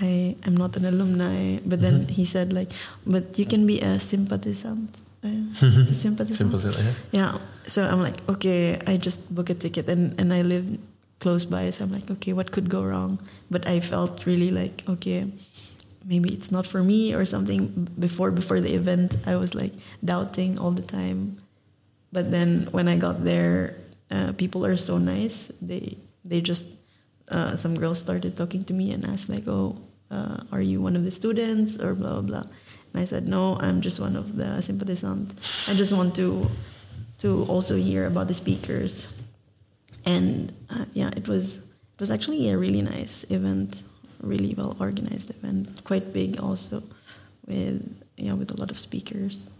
I 0.00 0.36
am 0.44 0.56
not 0.56 0.76
an 0.76 0.84
alumni. 0.84 1.58
But 1.64 1.80
then 1.80 2.08
he 2.08 2.24
said 2.24 2.52
like, 2.52 2.70
but 3.06 3.38
you 3.38 3.46
can 3.46 3.66
be 3.66 3.80
a 3.80 3.98
sympathisant. 3.98 5.00
It's 5.24 6.04
a. 6.04 6.34
Simpel 6.34 6.58
zin, 6.58 6.72
hè? 6.72 6.92
Yeah. 7.10 7.34
So 7.66 7.82
I'm 7.82 8.02
like, 8.02 8.16
okay, 8.28 8.78
I 8.86 8.96
just 8.96 9.34
book 9.34 9.50
a 9.50 9.54
ticket 9.54 9.88
and, 9.88 10.18
and 10.20 10.32
I 10.32 10.42
live 10.42 10.78
close 11.20 11.46
by. 11.46 11.70
So 11.70 11.84
I'm 11.84 11.92
like, 11.92 12.10
okay, 12.10 12.32
what 12.32 12.50
could 12.50 12.68
go 12.68 12.84
wrong? 12.84 13.18
But 13.50 13.66
I 13.66 13.80
felt 13.80 14.26
really 14.26 14.50
like, 14.50 14.84
okay, 14.88 15.26
maybe 16.04 16.32
it's 16.32 16.50
not 16.50 16.66
for 16.66 16.82
me 16.82 17.14
or 17.14 17.24
something. 17.24 17.88
Before 17.98 18.30
before 18.30 18.60
the 18.60 18.74
event, 18.74 19.16
I 19.26 19.36
was 19.36 19.54
like 19.54 19.72
doubting 20.04 20.58
all 20.58 20.72
the 20.72 20.82
time. 20.82 21.38
But 22.12 22.30
then 22.30 22.68
when 22.70 22.86
I 22.88 22.96
got 22.98 23.24
there, 23.24 23.74
uh, 24.10 24.32
people 24.36 24.66
are 24.66 24.76
so 24.76 24.98
nice. 24.98 25.50
They 25.62 25.96
they 26.24 26.40
just 26.40 26.76
uh, 27.30 27.56
some 27.56 27.74
girls 27.74 27.98
started 27.98 28.36
talking 28.36 28.64
to 28.64 28.74
me 28.74 28.92
and 28.92 29.04
asked 29.04 29.28
like, 29.28 29.48
oh, 29.48 29.76
uh, 30.10 30.44
are 30.52 30.60
you 30.60 30.82
one 30.82 30.96
of 30.96 31.04
the 31.04 31.10
students 31.10 31.80
or 31.80 31.94
blah 31.94 32.20
blah 32.20 32.42
blah. 32.42 32.46
And 32.94 33.02
I 33.02 33.06
said, 33.06 33.26
no, 33.26 33.58
I'm 33.60 33.80
just 33.80 33.98
one 33.98 34.14
of 34.14 34.36
the 34.36 34.62
sympathisant. 34.62 35.32
I 35.68 35.74
just 35.74 35.92
want 35.92 36.14
to 36.16 36.46
to 37.18 37.44
also 37.48 37.76
hear 37.76 38.06
about 38.06 38.28
the 38.28 38.34
speakers. 38.34 39.20
And 40.06 40.52
uh, 40.70 40.84
yeah, 40.92 41.10
it 41.16 41.26
was 41.26 41.58
it 41.58 42.00
was 42.00 42.10
actually 42.10 42.50
a 42.50 42.56
really 42.56 42.82
nice 42.82 43.24
event, 43.30 43.82
really 44.22 44.54
well 44.56 44.76
organized 44.78 45.30
event, 45.30 45.82
quite 45.84 46.12
big 46.12 46.40
also, 46.40 46.82
with 47.46 47.82
yeah 48.16 48.34
with 48.34 48.52
a 48.52 48.56
lot 48.56 48.70
of 48.70 48.78
speakers. 48.78 49.50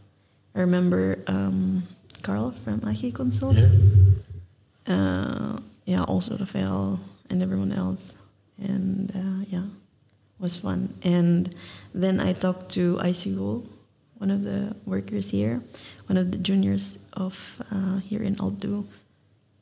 I 0.55 0.61
remember 0.61 1.19
um, 1.27 1.83
Carl 2.23 2.53
from 2.53 2.87
Achi 2.87 3.11
Consult. 3.11 3.57
Ja. 3.57 3.67
Uh, 4.87 5.59
yeah, 5.87 6.05
also 6.05 6.37
Rafael 6.37 7.01
and 7.31 7.43
everyone 7.43 7.73
else, 7.73 8.17
and 8.59 9.11
uh, 9.11 9.45
yeah, 9.49 9.65
was 10.39 10.57
fun. 10.57 10.95
And 11.03 11.55
then 11.95 12.19
I 12.19 12.33
talked 12.33 12.71
to 12.73 12.97
ICU, 12.97 13.65
one 14.19 14.31
of 14.31 14.43
the 14.43 14.75
workers 14.85 15.31
here, 15.31 15.63
one 16.07 16.19
of 16.19 16.33
the 16.33 16.39
juniors 16.39 16.99
of 17.13 17.63
uh, 17.71 17.99
here 17.99 18.23
in 18.23 18.37
Alto, 18.41 18.85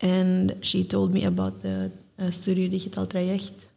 and 0.01 0.57
she 0.62 0.83
told 0.83 1.12
me 1.12 1.25
about 1.25 1.62
the 1.62 1.93
uh, 2.19 2.31
Studio 2.31 2.69
Digital 2.69 3.07
Traject. 3.07 3.69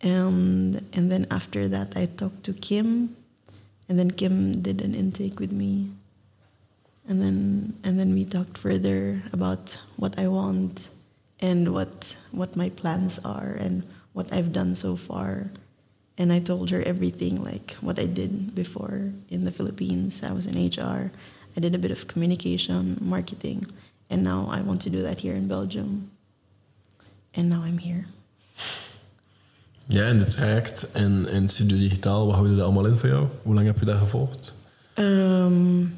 And 0.00 0.84
and 0.92 1.10
then 1.10 1.26
after 1.30 1.66
that, 1.68 1.96
I 1.96 2.06
talked 2.06 2.44
to 2.44 2.52
Kim, 2.52 3.16
and 3.88 3.98
then 3.98 4.10
Kim 4.12 4.62
did 4.62 4.80
an 4.80 4.94
intake 4.94 5.40
with 5.40 5.52
me, 5.52 5.90
and 7.08 7.20
then 7.20 7.74
and 7.82 7.98
then 7.98 8.14
we 8.14 8.24
talked 8.24 8.58
further 8.58 9.22
about 9.32 9.78
what 9.96 10.18
I 10.18 10.28
want 10.28 10.88
and 11.40 11.74
what 11.74 12.16
what 12.30 12.56
my 12.56 12.70
plans 12.70 13.18
are 13.24 13.56
and 13.58 13.82
what 14.12 14.32
I've 14.32 14.52
done 14.52 14.74
so 14.74 14.94
far. 14.94 15.50
And 16.18 16.32
I 16.32 16.40
told 16.40 16.70
her 16.70 16.82
everything, 16.86 17.42
like 17.44 17.76
what 17.80 17.98
I 17.98 18.06
did 18.06 18.54
before 18.54 19.12
in 19.28 19.44
the 19.44 19.52
Philippines. 19.52 20.22
I 20.22 20.32
was 20.32 20.46
in 20.46 20.54
HR. 20.54 21.10
I 21.56 21.60
did 21.60 21.74
a 21.74 21.78
bit 21.78 21.90
of 21.90 22.06
communication, 22.06 22.96
marketing, 23.00 23.66
and 24.08 24.22
now 24.22 24.48
I 24.50 24.62
want 24.62 24.80
to 24.82 24.90
do 24.90 25.02
that 25.02 25.20
here 25.20 25.34
in 25.34 25.48
Belgium. 25.48 26.10
And 27.34 27.48
now 27.48 27.62
I'm 27.62 27.78
here. 27.78 28.06
Ja, 29.88 30.02
en 30.02 30.18
dit 30.18 30.30
traject 30.32 30.92
en, 30.92 31.26
en 31.26 31.48
Studio 31.48 31.78
Digitaal, 31.78 32.26
wat 32.26 32.34
houden 32.34 32.56
dat 32.56 32.64
allemaal 32.64 32.86
in 32.86 32.96
voor 32.96 33.08
jou? 33.08 33.26
Hoe 33.42 33.54
lang 33.54 33.66
heb 33.66 33.78
je 33.78 33.84
dat 33.84 33.98
gevolgd? 33.98 34.54
Um, 34.94 35.94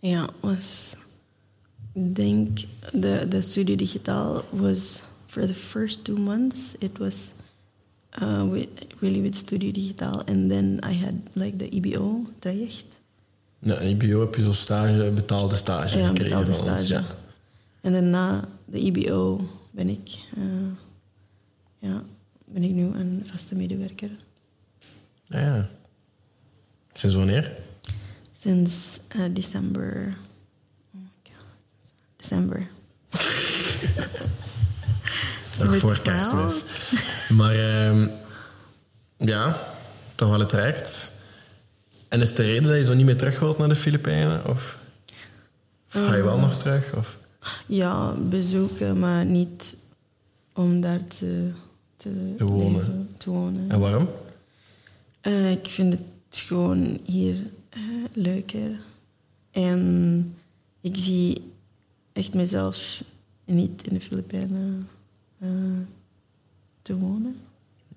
ja, 0.00 0.28
was. 0.40 0.96
Ik 1.92 2.14
denk 2.14 2.58
de 2.92 3.26
de 3.28 3.40
studie 3.40 3.76
digitaal 3.76 4.44
was 4.50 5.02
for 5.26 5.46
the 5.46 5.54
first 5.54 6.04
two 6.04 6.16
months. 6.16 6.74
It 6.78 6.98
was 6.98 7.32
uh, 8.20 8.44
with, 8.50 8.68
really 9.00 9.20
with 9.20 9.34
Studio 9.34 9.72
Digitaal, 9.72 10.28
and 10.28 10.50
then 10.50 10.80
I 10.82 10.92
had 10.92 11.30
like 11.34 11.58
the 11.58 11.68
EBO 11.68 12.26
traject. 12.38 13.00
Ja, 13.64 13.80
IBO 13.80 14.20
heb 14.20 14.34
je 14.34 14.42
zo'n 14.42 14.54
stage, 14.54 15.10
betaalde 15.10 15.56
stage 15.56 15.98
Ja, 15.98 16.06
gekregen 16.06 16.22
betaalde 16.22 16.54
van 16.54 16.78
stage. 16.78 16.92
Ja. 16.92 17.04
En 17.80 17.92
dan 17.92 18.10
na 18.10 18.48
de 18.64 18.78
EBO 18.78 19.48
ben 19.70 19.88
ik, 19.88 20.18
uh, 20.38 20.44
ja, 21.78 22.02
ben 22.44 22.62
ik 22.62 22.70
nu 22.70 22.84
een 22.84 23.22
vaste 23.26 23.54
medewerker. 23.54 24.10
Ja, 25.26 25.38
ja. 25.38 25.68
Sinds 26.92 27.16
wanneer? 27.16 27.52
Sinds 28.40 29.00
uh, 29.16 29.24
december. 29.32 30.16
Oh 30.94 31.00
my 31.00 31.08
god. 31.22 31.92
December. 32.16 32.66
Nog 35.64 35.76
voor 35.76 35.98
12. 36.00 36.02
kerstmis. 36.02 36.62
Maar 37.28 37.54
ehm, 37.54 38.08
ja, 39.16 39.60
toch 40.14 40.28
wel 40.28 40.40
het 40.40 40.48
traject. 40.48 41.12
En 42.08 42.20
is 42.20 42.34
de 42.34 42.42
reden 42.42 42.62
dat 42.62 42.76
je 42.76 42.84
zo 42.84 42.94
niet 42.94 43.06
meer 43.06 43.16
terug 43.16 43.38
wilt 43.38 43.58
naar 43.58 43.68
de 43.68 43.74
Filipijnen? 43.74 44.46
Of, 44.46 44.76
of 45.94 46.06
ga 46.06 46.14
je 46.14 46.22
wel 46.22 46.38
nog 46.38 46.56
terug? 46.56 46.94
Of? 46.96 47.18
Ja, 47.66 48.12
bezoeken, 48.12 48.98
maar 48.98 49.24
niet 49.24 49.76
om 50.54 50.80
daar 50.80 51.06
te, 51.06 51.50
te, 51.96 52.34
Te 52.38 52.44
wonen. 52.44 52.72
leven, 52.74 53.08
te 53.18 53.30
wonen. 53.30 53.70
En 53.70 53.80
waarom? 53.80 54.08
Eh, 55.20 55.50
ik 55.50 55.66
vind 55.66 55.92
het 55.92 56.02
gewoon 56.40 56.98
hier 57.04 57.36
eh, 57.68 57.80
leuker. 58.12 58.70
En 59.50 60.34
ik 60.80 60.94
zie 60.96 61.52
echt 62.12 62.34
mezelf 62.34 63.02
niet 63.44 63.86
in 63.86 63.94
de 63.94 64.00
Filipijnen 64.00 64.88
eh, 65.42 65.48
te 66.82 66.96
wonen. 66.96 67.36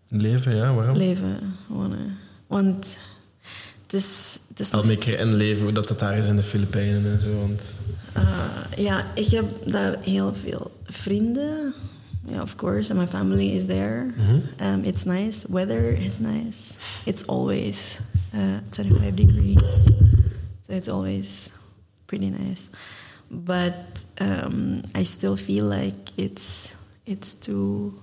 Leven, 0.07 0.55
ja, 0.55 0.73
waarom? 0.73 0.97
Leven, 0.97 1.55
wonen. 1.67 2.17
Want 2.47 2.97
het 3.81 3.93
is... 3.93 4.39
Het 4.47 4.59
is 4.59 4.71
nog 4.71 4.85
in 4.85 5.33
leven 5.35 5.73
dat, 5.73 5.87
dat 5.87 5.99
daar 5.99 6.17
is 6.17 6.27
in 6.27 6.35
de 6.35 6.43
Filipijnen 6.43 7.11
en 7.13 7.21
zo. 7.21 7.39
Want 7.39 7.75
Uh, 8.17 8.47
ja, 8.77 9.05
ik 9.15 9.29
heb 9.29 9.45
daar 9.65 9.97
heel 10.01 10.33
veel 10.33 10.71
vrienden. 10.83 11.73
Yeah, 12.27 12.41
of 12.41 12.55
course, 12.55 12.91
and 12.91 12.99
my 12.99 13.07
family 13.07 13.49
is 13.49 13.65
there. 13.65 14.13
Um, 14.61 14.83
it's 14.83 15.03
nice. 15.03 15.45
Weather 15.49 16.01
is 16.01 16.19
nice. 16.19 16.73
It's 17.03 17.27
always 17.27 17.99
uh, 18.33 18.59
25 18.69 19.15
degrees, 19.15 19.85
so 20.67 20.73
it's 20.73 20.87
always 20.89 21.49
pretty 22.05 22.29
nice. 22.29 22.69
But 23.27 24.05
um, 24.21 24.81
I 24.97 25.03
still 25.03 25.35
feel 25.37 25.65
like 25.65 26.11
it's 26.15 26.75
it's 27.05 27.33
too. 27.33 28.01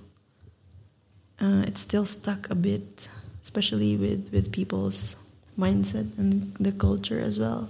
Uh, 1.39 1.63
it's 1.67 1.81
still 1.81 2.05
stuck 2.05 2.49
a 2.49 2.55
bit, 2.55 3.07
especially 3.41 3.97
with 3.97 4.31
with 4.31 4.51
people's 4.51 5.17
mindset 5.57 6.17
and 6.17 6.53
the 6.55 6.71
culture 6.71 7.19
as 7.19 7.37
well 7.37 7.69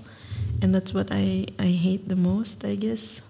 and 0.62 0.74
that's 0.74 0.94
what 0.94 1.10
I, 1.12 1.46
I 1.60 1.68
hate 1.68 2.08
the 2.08 2.16
most, 2.16 2.66
I 2.66 2.76
guess, 2.76 3.22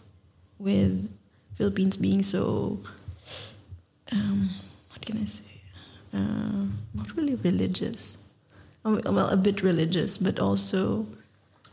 with 0.60 1.10
Philippines 1.55 1.98
being 1.98 2.22
so, 2.22 2.79
um, 4.12 4.50
what 4.89 5.01
can 5.05 5.17
I 5.17 5.25
say, 5.25 5.62
uh, 6.13 6.65
not 6.93 7.15
really 7.15 7.36
religious. 7.36 8.17
Oh, 8.86 9.01
well, 9.05 9.29
a 9.29 9.38
bit 9.38 9.63
religious, 9.63 10.17
but 10.17 10.39
also 10.39 11.07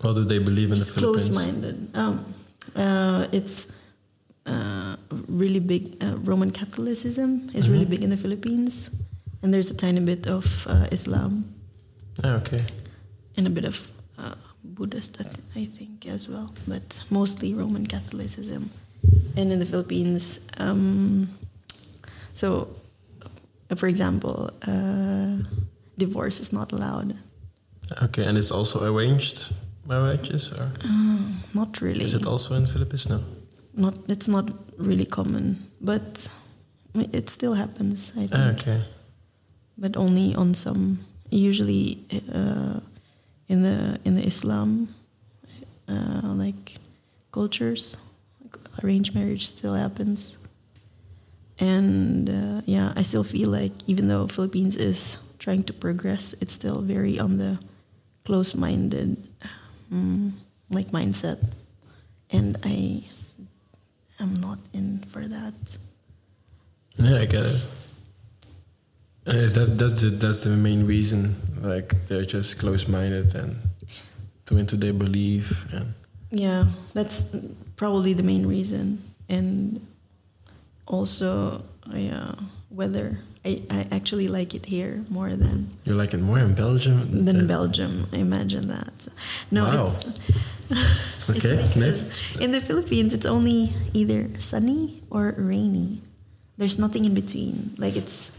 what 0.01 0.15
do 0.15 0.25
they 0.25 0.39
believe 0.39 0.73
in 0.73 0.79
the 0.79 0.85
Philippines? 0.85 1.29
close-minded. 1.29 1.91
Um, 1.95 2.25
uh, 2.75 3.27
it's 3.33 3.71
really 5.31 5.61
big. 5.61 5.97
Uh, 6.03 6.17
Roman 6.25 6.51
Catholicism 6.51 7.51
is 7.55 7.69
really 7.69 7.85
big 7.87 8.03
in 8.03 8.11
the 8.11 8.17
Philippines, 8.17 8.91
and 9.43 9.53
there's 9.55 9.71
a 9.71 9.77
tiny 9.77 10.01
bit 10.01 10.27
of 10.27 10.67
uh, 10.67 10.87
Islam 10.91 11.45
Ah, 12.25 12.37
oké. 12.41 12.61
and 13.37 13.47
a 13.47 13.51
bit 13.51 13.65
of 13.65 13.77
uh, 14.19 14.35
Buddhist, 14.65 15.17
I, 15.21 15.25
th- 15.25 15.37
I 15.57 15.65
think, 15.79 16.07
as 16.07 16.29
well, 16.29 16.53
but 16.69 17.01
mostly 17.11 17.55
Roman 17.55 17.87
Catholicism. 17.87 18.71
And 19.37 19.53
in 19.53 19.59
the 19.59 19.67
Philippines, 19.67 20.41
um, 20.59 21.29
so 22.35 22.69
uh, 23.71 23.75
for 23.77 23.87
example, 23.89 24.51
uh, 24.67 25.39
divorce 25.97 26.41
is 26.41 26.53
not 26.53 26.73
allowed. 26.73 27.15
Okay, 28.03 28.25
and 28.27 28.37
it's 28.37 28.51
also 28.51 28.85
arranged 28.85 29.53
marriages? 29.87 30.53
Or 30.53 30.69
Uh, 30.85 31.19
not 31.55 31.81
really. 31.81 32.05
is 32.05 32.15
it 32.15 32.27
also 32.27 32.55
in 32.55 32.63
the 32.67 32.71
Philippines? 32.73 33.09
No. 33.09 33.21
Not 33.75 33.95
it's 34.09 34.29
not 34.29 34.51
really 34.79 35.07
common, 35.07 35.57
but 35.81 36.29
it 36.95 37.31
still 37.31 37.55
happens. 37.55 38.13
I 38.17 38.27
think, 38.27 38.33
Ah, 38.35 38.51
okay. 38.51 38.81
but 39.79 39.97
only 39.97 40.35
on 40.35 40.55
some. 40.55 40.99
Usually, 41.31 41.99
uh, 42.35 42.81
in 43.49 43.63
the 43.63 43.99
in 44.05 44.15
the 44.17 44.27
Islam, 44.27 44.89
uh, 45.89 46.35
like 46.35 46.79
cultures, 47.31 47.97
arranged 48.83 49.15
marriage 49.15 49.47
still 49.47 49.75
happens. 49.75 50.39
And 51.59 52.29
uh, 52.31 52.63
yeah, 52.65 52.93
I 52.97 53.03
still 53.03 53.23
feel 53.25 53.51
like 53.51 53.73
even 53.87 54.09
though 54.09 54.27
Philippines 54.27 54.77
is 54.77 55.19
trying 55.39 55.63
to 55.65 55.73
progress, 55.73 56.35
it's 56.41 56.55
still 56.55 56.81
very 56.81 57.19
on 57.21 57.37
the 57.37 57.59
close-minded, 58.25 59.17
um, 59.93 60.33
like 60.71 60.89
mindset, 60.89 61.39
and 62.31 62.57
I 62.65 63.05
am 64.21 64.35
not 64.41 64.59
in 64.73 65.01
for 65.13 65.27
that. 65.27 65.55
Yeah, 66.97 67.19
I 67.23 67.27
get 67.27 67.45
it. 67.47 67.67
Uh, 69.27 69.33
that 69.33 69.75
that's 69.79 70.01
the, 70.03 70.11
that's 70.11 70.45
the 70.45 70.51
main 70.57 70.87
reason? 70.87 71.35
Like 71.63 71.95
they're 72.09 72.25
just 72.25 72.59
close-minded 72.59 73.35
and 73.35 73.57
too 74.47 74.59
into 74.59 74.77
their 74.77 74.93
belief 74.95 75.73
and 75.73 75.95
Yeah, 76.31 76.65
that's 76.95 77.35
probably 77.77 78.13
the 78.15 78.23
main 78.23 78.47
reason, 78.47 79.03
and 79.29 79.81
also 80.87 81.63
yeah, 81.93 82.33
weather. 82.71 83.19
I, 83.45 83.63
I 83.71 83.87
actually 83.91 84.29
like 84.29 84.55
it 84.55 84.67
here 84.67 85.03
more 85.09 85.31
than 85.31 85.71
you 85.85 85.95
like 85.95 86.13
it 86.13 86.21
more 86.21 86.39
in 86.39 86.55
Belgium 86.55 87.25
than 87.25 87.47
Belgium. 87.47 88.07
Imagine 88.13 88.69
that. 88.69 89.09
No, 89.51 89.65
Wow. 89.65 89.87
it's, 89.87 90.05
Okay, 91.29 91.63
because 91.69 92.27
in 92.41 92.51
the 92.51 92.61
Philippines, 92.61 93.15
it's 93.15 93.27
only 93.27 93.71
either 93.95 94.27
sunny 94.41 95.03
or 95.11 95.35
rainy. 95.39 96.01
There's 96.59 96.79
nothing 96.79 97.05
in 97.05 97.15
between. 97.15 97.71
Like 97.79 97.95
it's 97.95 98.33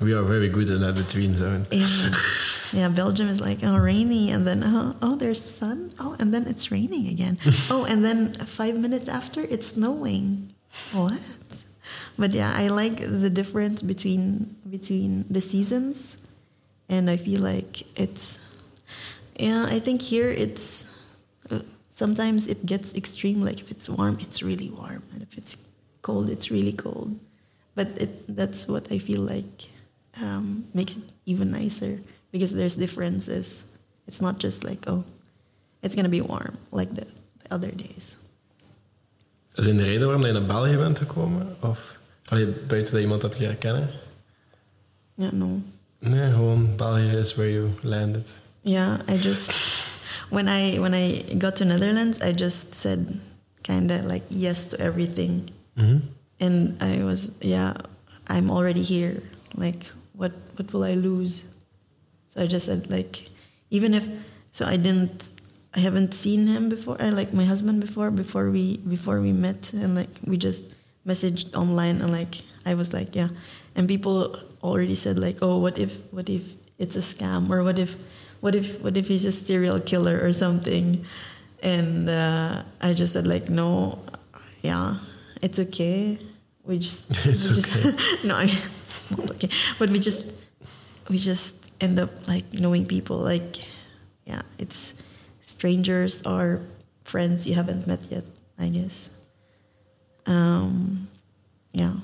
We 0.00 0.14
are 0.14 0.22
very 0.22 0.48
good 0.48 0.70
in 0.70 0.80
that 0.80 0.96
between 0.96 1.36
zone. 1.36 1.66
in, 1.70 1.84
yeah, 2.72 2.88
Belgium 2.88 3.28
is 3.28 3.40
like 3.40 3.58
oh 3.62 3.76
rainy, 3.76 4.30
and 4.30 4.46
then 4.46 4.62
oh, 4.64 4.96
oh 5.02 5.16
there's 5.16 5.44
sun. 5.44 5.92
Oh, 6.00 6.16
and 6.18 6.32
then 6.32 6.46
it's 6.46 6.70
raining 6.70 7.08
again. 7.08 7.36
oh, 7.70 7.84
and 7.84 8.04
then 8.04 8.32
five 8.32 8.78
minutes 8.78 9.08
after 9.08 9.42
it's 9.42 9.74
snowing. 9.76 10.54
What? 10.92 11.20
But 12.18 12.32
yeah, 12.32 12.52
I 12.56 12.68
like 12.68 12.96
the 12.98 13.30
difference 13.30 13.82
between 13.82 14.56
between 14.70 15.24
the 15.28 15.40
seasons, 15.40 16.18
and 16.88 17.10
I 17.10 17.16
feel 17.16 17.42
like 17.42 17.82
it's 17.98 18.40
yeah. 19.38 19.66
I 19.68 19.78
think 19.78 20.02
here 20.02 20.28
it's 20.28 20.86
uh, 21.50 21.60
sometimes 21.98 22.46
it 22.46 22.64
gets 22.64 22.94
extreme. 22.94 23.42
Like 23.42 23.60
if 23.60 23.70
it's 23.70 23.88
warm, 23.88 24.16
it's 24.20 24.42
really 24.42 24.70
warm, 24.70 25.02
and 25.12 25.20
if 25.22 25.36
it's 25.36 25.56
cold, 26.02 26.30
it's 26.30 26.50
really 26.50 26.72
cold. 26.72 27.10
But 27.74 27.88
it, 28.04 28.10
that's 28.36 28.66
what 28.72 28.84
I 28.92 28.98
feel 28.98 29.22
like 29.34 29.66
um, 30.22 30.64
makes 30.74 30.96
it 30.96 31.02
even 31.26 31.50
nicer 31.50 31.98
because 32.32 32.54
there's 32.54 32.76
differences. 32.76 33.64
It's 34.06 34.20
not 34.20 34.38
just 34.38 34.64
like 34.64 34.82
oh, 34.86 35.04
it's 35.82 35.94
gonna 35.96 36.08
be 36.08 36.20
warm 36.20 36.56
like 36.70 36.94
the, 36.94 37.06
the 37.42 37.48
other 37.54 37.70
days. 37.70 38.16
Is 39.54 39.66
in 39.66 39.76
de 39.76 39.84
reden 39.84 40.06
waarom 40.06 40.26
je 40.26 40.32
naar 40.32 40.46
België 40.46 40.76
bent 40.76 40.98
gekomen? 40.98 41.56
Of 41.60 41.98
allee, 42.28 42.46
buiten 42.46 42.92
dat 42.92 42.92
je 42.92 43.00
iemand 43.00 43.22
hebt 43.22 43.38
leren 43.38 43.58
kennen? 43.58 43.88
Yeah, 45.14 45.32
no. 45.32 45.62
Nee, 45.98 46.30
gewoon 46.30 46.76
België 46.76 47.16
is 47.16 47.34
where 47.34 47.52
you 47.52 47.70
landed. 47.82 48.34
Yeah, 48.62 48.98
I 49.08 49.16
just 49.16 49.50
when 50.30 50.48
I 50.48 50.76
when 50.78 50.94
I 50.94 51.22
got 51.38 51.56
to 51.56 51.64
Netherlands, 51.64 52.20
I 52.22 52.32
just 52.32 52.74
said 52.74 53.20
kind 53.64 53.90
of 53.90 54.04
like 54.04 54.22
yes 54.30 54.64
to 54.70 54.80
everything, 54.80 55.50
Mhm. 55.76 56.00
and 56.40 56.76
I 56.82 57.04
was 57.04 57.30
yeah, 57.40 57.74
I'm 58.28 58.50
already 58.50 58.82
here. 58.82 59.22
Like 59.54 59.86
what 60.14 60.32
what 60.56 60.72
will 60.72 60.84
I 60.84 60.94
lose? 60.94 61.44
So 62.28 62.40
I 62.42 62.46
just 62.46 62.66
said 62.66 62.90
like 62.90 63.28
even 63.70 63.94
if 63.94 64.06
so 64.52 64.66
I 64.66 64.76
didn't 64.76 65.32
I 65.74 65.80
haven't 65.80 66.14
seen 66.14 66.46
him 66.46 66.68
before. 66.68 66.96
I 67.00 67.10
like 67.10 67.32
my 67.32 67.44
husband 67.44 67.80
before 67.80 68.10
before 68.10 68.50
we 68.50 68.78
before 68.88 69.20
we 69.20 69.32
met 69.32 69.72
and 69.72 69.94
like 69.94 70.10
we 70.26 70.36
just 70.36 70.74
messaged 71.06 71.54
online 71.56 72.00
and 72.02 72.12
like 72.12 72.42
I 72.66 72.74
was 72.74 72.92
like 72.92 73.14
yeah, 73.16 73.28
and 73.76 73.88
people 73.88 74.36
already 74.62 74.94
said 74.94 75.18
like 75.18 75.38
oh 75.40 75.58
what 75.58 75.78
if 75.78 75.96
what 76.12 76.28
if 76.28 76.52
it's 76.78 76.96
a 76.96 77.00
scam 77.02 77.48
or 77.50 77.62
what 77.64 77.78
if 77.78 77.96
what 78.40 78.54
if 78.54 78.80
what 78.82 78.96
if 78.96 79.08
he's 79.08 79.24
a 79.24 79.32
serial 79.32 79.80
killer 79.80 80.18
or 80.22 80.32
something, 80.32 81.04
and 81.62 82.08
uh, 82.08 82.62
I 82.80 82.94
just 82.94 83.12
said 83.12 83.26
like 83.26 83.48
no, 83.48 83.98
yeah, 84.62 84.96
it's 85.42 85.58
okay. 85.58 86.18
We 86.64 86.78
just 86.78 87.10
It's 87.26 87.48
we 87.48 87.54
just, 87.54 87.86
okay. 87.86 87.96
no, 88.28 88.38
it's 88.40 89.10
not 89.10 89.30
okay. 89.32 89.48
But 89.78 89.90
we 89.90 89.98
just 89.98 90.32
we 91.08 91.18
just 91.18 91.72
end 91.80 91.98
up 91.98 92.28
like 92.28 92.52
knowing 92.52 92.86
people 92.86 93.18
like 93.18 93.58
yeah, 94.24 94.42
it's 94.58 94.94
strangers 95.40 96.22
or 96.26 96.60
friends 97.04 97.46
you 97.46 97.54
haven't 97.54 97.86
met 97.86 98.00
yet, 98.10 98.24
I 98.58 98.68
guess. 98.68 99.10
Um, 100.26 101.08
yeah. 101.70 101.94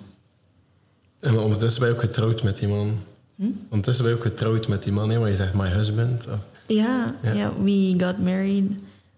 En 1.20 1.38
ondertussen 1.38 1.80
ben 1.80 1.88
je 1.88 1.94
ook 1.94 2.00
getrouwd 2.00 2.42
met 2.42 2.56
die 2.56 2.68
man. 2.68 2.98
Hm? 3.36 3.46
Ondertussen 3.68 4.04
ben 4.04 4.12
je 4.14 4.18
ook 4.18 4.26
getrouwd 4.26 4.68
met 4.68 4.82
die 4.82 4.92
man, 4.92 5.10
hè, 5.10 5.18
waar 5.18 5.28
je 5.28 5.36
zegt 5.36 5.54
my 5.54 5.68
husband. 5.68 6.26
Of, 6.28 6.38
Yeah, 6.66 7.08
Yeah. 7.22 7.34
yeah, 7.36 7.52
we 7.64 7.94
got 7.98 8.18
married, 8.18 8.70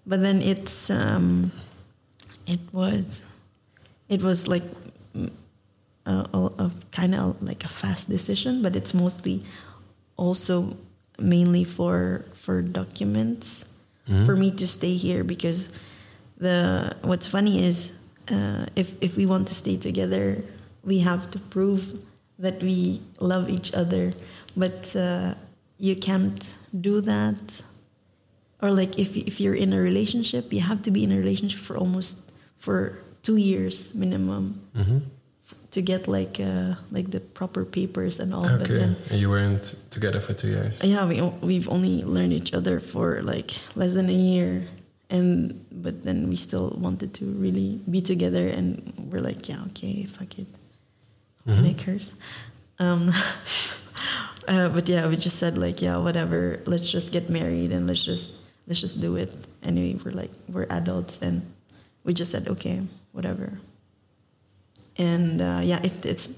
but 0.02 0.20
then 0.20 0.40
it's 0.40 0.88
um, 0.90 1.50
it 2.44 2.59
was, 2.72 3.20
it 4.07 4.22
was 4.22 4.46
like 4.46 4.64
mm, 5.12 5.29
a, 6.02 6.24
a, 6.33 6.50
a 6.57 6.70
kind 6.90 7.14
of 7.14 7.35
like 7.40 7.64
a 7.64 7.68
fast 7.68 8.09
decision, 8.09 8.62
but 8.62 8.74
it's 8.76 8.92
mostly 8.92 9.42
also 10.16 10.76
mainly 11.18 11.64
for 11.64 12.24
for 12.35 12.62
documents 12.62 13.64
for 14.24 14.37
me 14.37 14.50
to 14.52 14.66
stay 14.66 14.96
here 14.96 15.24
because 15.24 15.68
the 16.38 16.92
what's 17.02 17.26
funny 17.29 17.64
is 17.66 17.92
uh, 18.31 18.64
if 18.74 18.88
if 19.00 19.16
we 19.16 19.26
want 19.26 19.46
to 19.48 19.55
stay 19.55 19.76
together, 19.76 20.37
we 20.85 20.98
have 21.00 21.29
to 21.31 21.38
prove 21.38 21.83
that 22.38 22.62
we 22.62 23.01
love 23.20 23.49
each 23.49 23.72
other, 23.75 24.11
but 24.57 24.94
uh, 24.96 25.35
you 25.79 25.96
can't 25.96 26.55
do 26.81 27.01
that. 27.03 27.62
Or 28.62 28.70
like 28.70 28.99
if 28.99 29.16
if 29.16 29.40
you're 29.40 29.55
in 29.55 29.72
a 29.72 29.81
relationship, 29.81 30.53
you 30.53 30.61
have 30.61 30.81
to 30.83 30.90
be 30.90 31.03
in 31.05 31.12
a 31.12 31.16
relationship 31.18 31.61
for 31.61 31.77
almost 31.77 32.16
for 32.59 32.99
two 33.22 33.37
years 33.37 33.94
minimum 33.94 34.61
Mhm. 34.75 35.01
to 35.70 35.83
get 35.83 36.09
like 36.09 36.40
uh, 36.40 36.75
like 36.90 37.11
the 37.11 37.20
proper 37.20 37.64
papers 37.64 38.18
and 38.20 38.33
all. 38.33 38.49
But 38.49 38.62
Okay. 38.62 38.79
then 38.81 38.96
And 39.11 39.20
you 39.20 39.29
weren't 39.31 39.75
together 39.90 40.20
for 40.20 40.33
two 40.35 40.49
years. 40.49 40.83
yeah, 40.83 41.05
we, 41.09 41.20
we've 41.42 41.68
only 41.68 42.03
learned 42.05 42.33
each 42.33 42.55
other 42.55 42.81
for 42.81 43.20
like 43.22 43.51
less 43.75 43.92
than 43.92 44.09
a 44.09 44.18
year, 44.33 44.64
and 45.11 45.53
but 45.70 46.03
then 46.03 46.29
we 46.29 46.37
still 46.37 46.72
wanted 46.81 47.12
to 47.20 47.25
really 47.44 47.79
be 47.90 48.01
together, 48.01 48.46
and 48.49 48.81
we're 49.12 49.20
like, 49.31 49.49
yeah, 49.51 49.61
okay, 49.68 50.05
fuck 50.05 50.38
it, 50.38 50.49
Mhm. 51.46 51.62
make 51.62 51.85
curse. 51.85 52.12
Um, 52.78 53.09
uh, 54.48 54.68
but 54.68 54.88
yeah, 54.88 55.09
we 55.09 55.16
just 55.16 55.37
said 55.38 55.56
like, 55.59 55.80
yeah, 55.85 55.96
whatever, 56.02 56.59
let's 56.66 56.90
just 56.92 57.12
get 57.12 57.28
married 57.28 57.72
and 57.72 57.87
let's 57.87 58.04
just 58.04 58.30
let's 58.66 58.80
just 58.80 59.00
do 59.00 59.16
it. 59.16 59.35
Anyway, 59.62 59.96
we're 60.04 60.14
like 60.14 60.30
we're 60.48 60.66
adults, 60.68 61.22
and 61.22 61.42
we 62.04 62.12
just 62.12 62.30
said 62.30 62.48
okay, 62.48 62.80
whatever. 63.12 63.48
And 64.98 65.40
uh, 65.40 65.61
yeah, 65.62 65.80
it, 65.82 66.04
it's 66.04 66.28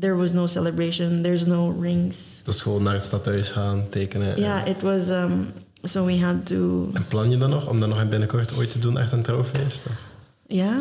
there 0.00 0.14
was 0.16 0.32
no 0.32 0.46
celebration. 0.46 1.22
There's 1.22 1.46
no 1.46 1.68
rings. 1.80 2.40
Dus 2.42 2.60
gewoon 2.62 2.82
naar 2.82 2.94
het 2.94 3.04
stadhuis 3.04 3.50
gaan, 3.50 3.88
tekenen. 3.90 4.36
Yeah, 4.38 4.66
it 4.68 4.82
was. 4.82 5.08
Um, 5.10 5.46
so 5.84 6.04
we 6.04 6.18
had 6.18 6.46
to. 6.46 6.90
En 6.92 7.06
plan 7.08 7.30
je 7.30 7.36
dan 7.38 7.50
nog 7.50 7.68
om 7.68 7.80
dat 7.80 7.88
nog 7.88 8.08
binnenkort 8.08 8.56
ooit 8.56 8.70
te 8.70 8.78
doen, 8.78 8.98
echt 8.98 9.12
een 9.12 9.22
trouwfeest? 9.22 9.86
Of 9.86 10.08
Yeah, 10.46 10.80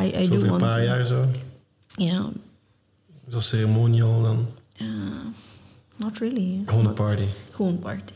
I, 0.00 0.04
I 0.16 0.24
zo 0.24 0.28
do 0.28 0.34
over 0.34 0.42
een 0.42 0.48
want 0.50 0.62
paar 0.62 0.74
to. 0.74 0.80
jaar 0.80 1.04
zo? 1.04 1.24
Yeah, 1.86 2.24
Zo 3.30 3.40
ceremonial 3.40 4.22
dan? 4.22 4.46
uh, 4.80 4.88
not 5.96 6.18
really. 6.18 6.62
Gewoon 6.66 6.86
een 6.86 6.92
party. 6.94 7.26
Gewoon 7.50 7.78
party. 7.78 8.12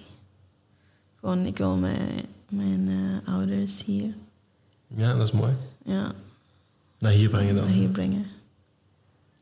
Gewoon, 1.21 1.47
ik 1.47 1.57
wil 1.57 1.77
mijn, 1.77 2.25
mijn 2.49 2.89
eh, 2.89 3.35
ouders 3.35 3.85
hier. 3.85 4.15
Ja, 4.87 5.15
dat 5.15 5.27
is 5.27 5.33
mooi. 5.33 5.53
Ja, 5.85 6.13
Naar 6.99 7.13
hier 7.13 7.29
brengen 7.29 7.55
dan. 7.55 7.65
naar 7.65 7.75
hier 7.75 7.89
brengen. 7.89 8.27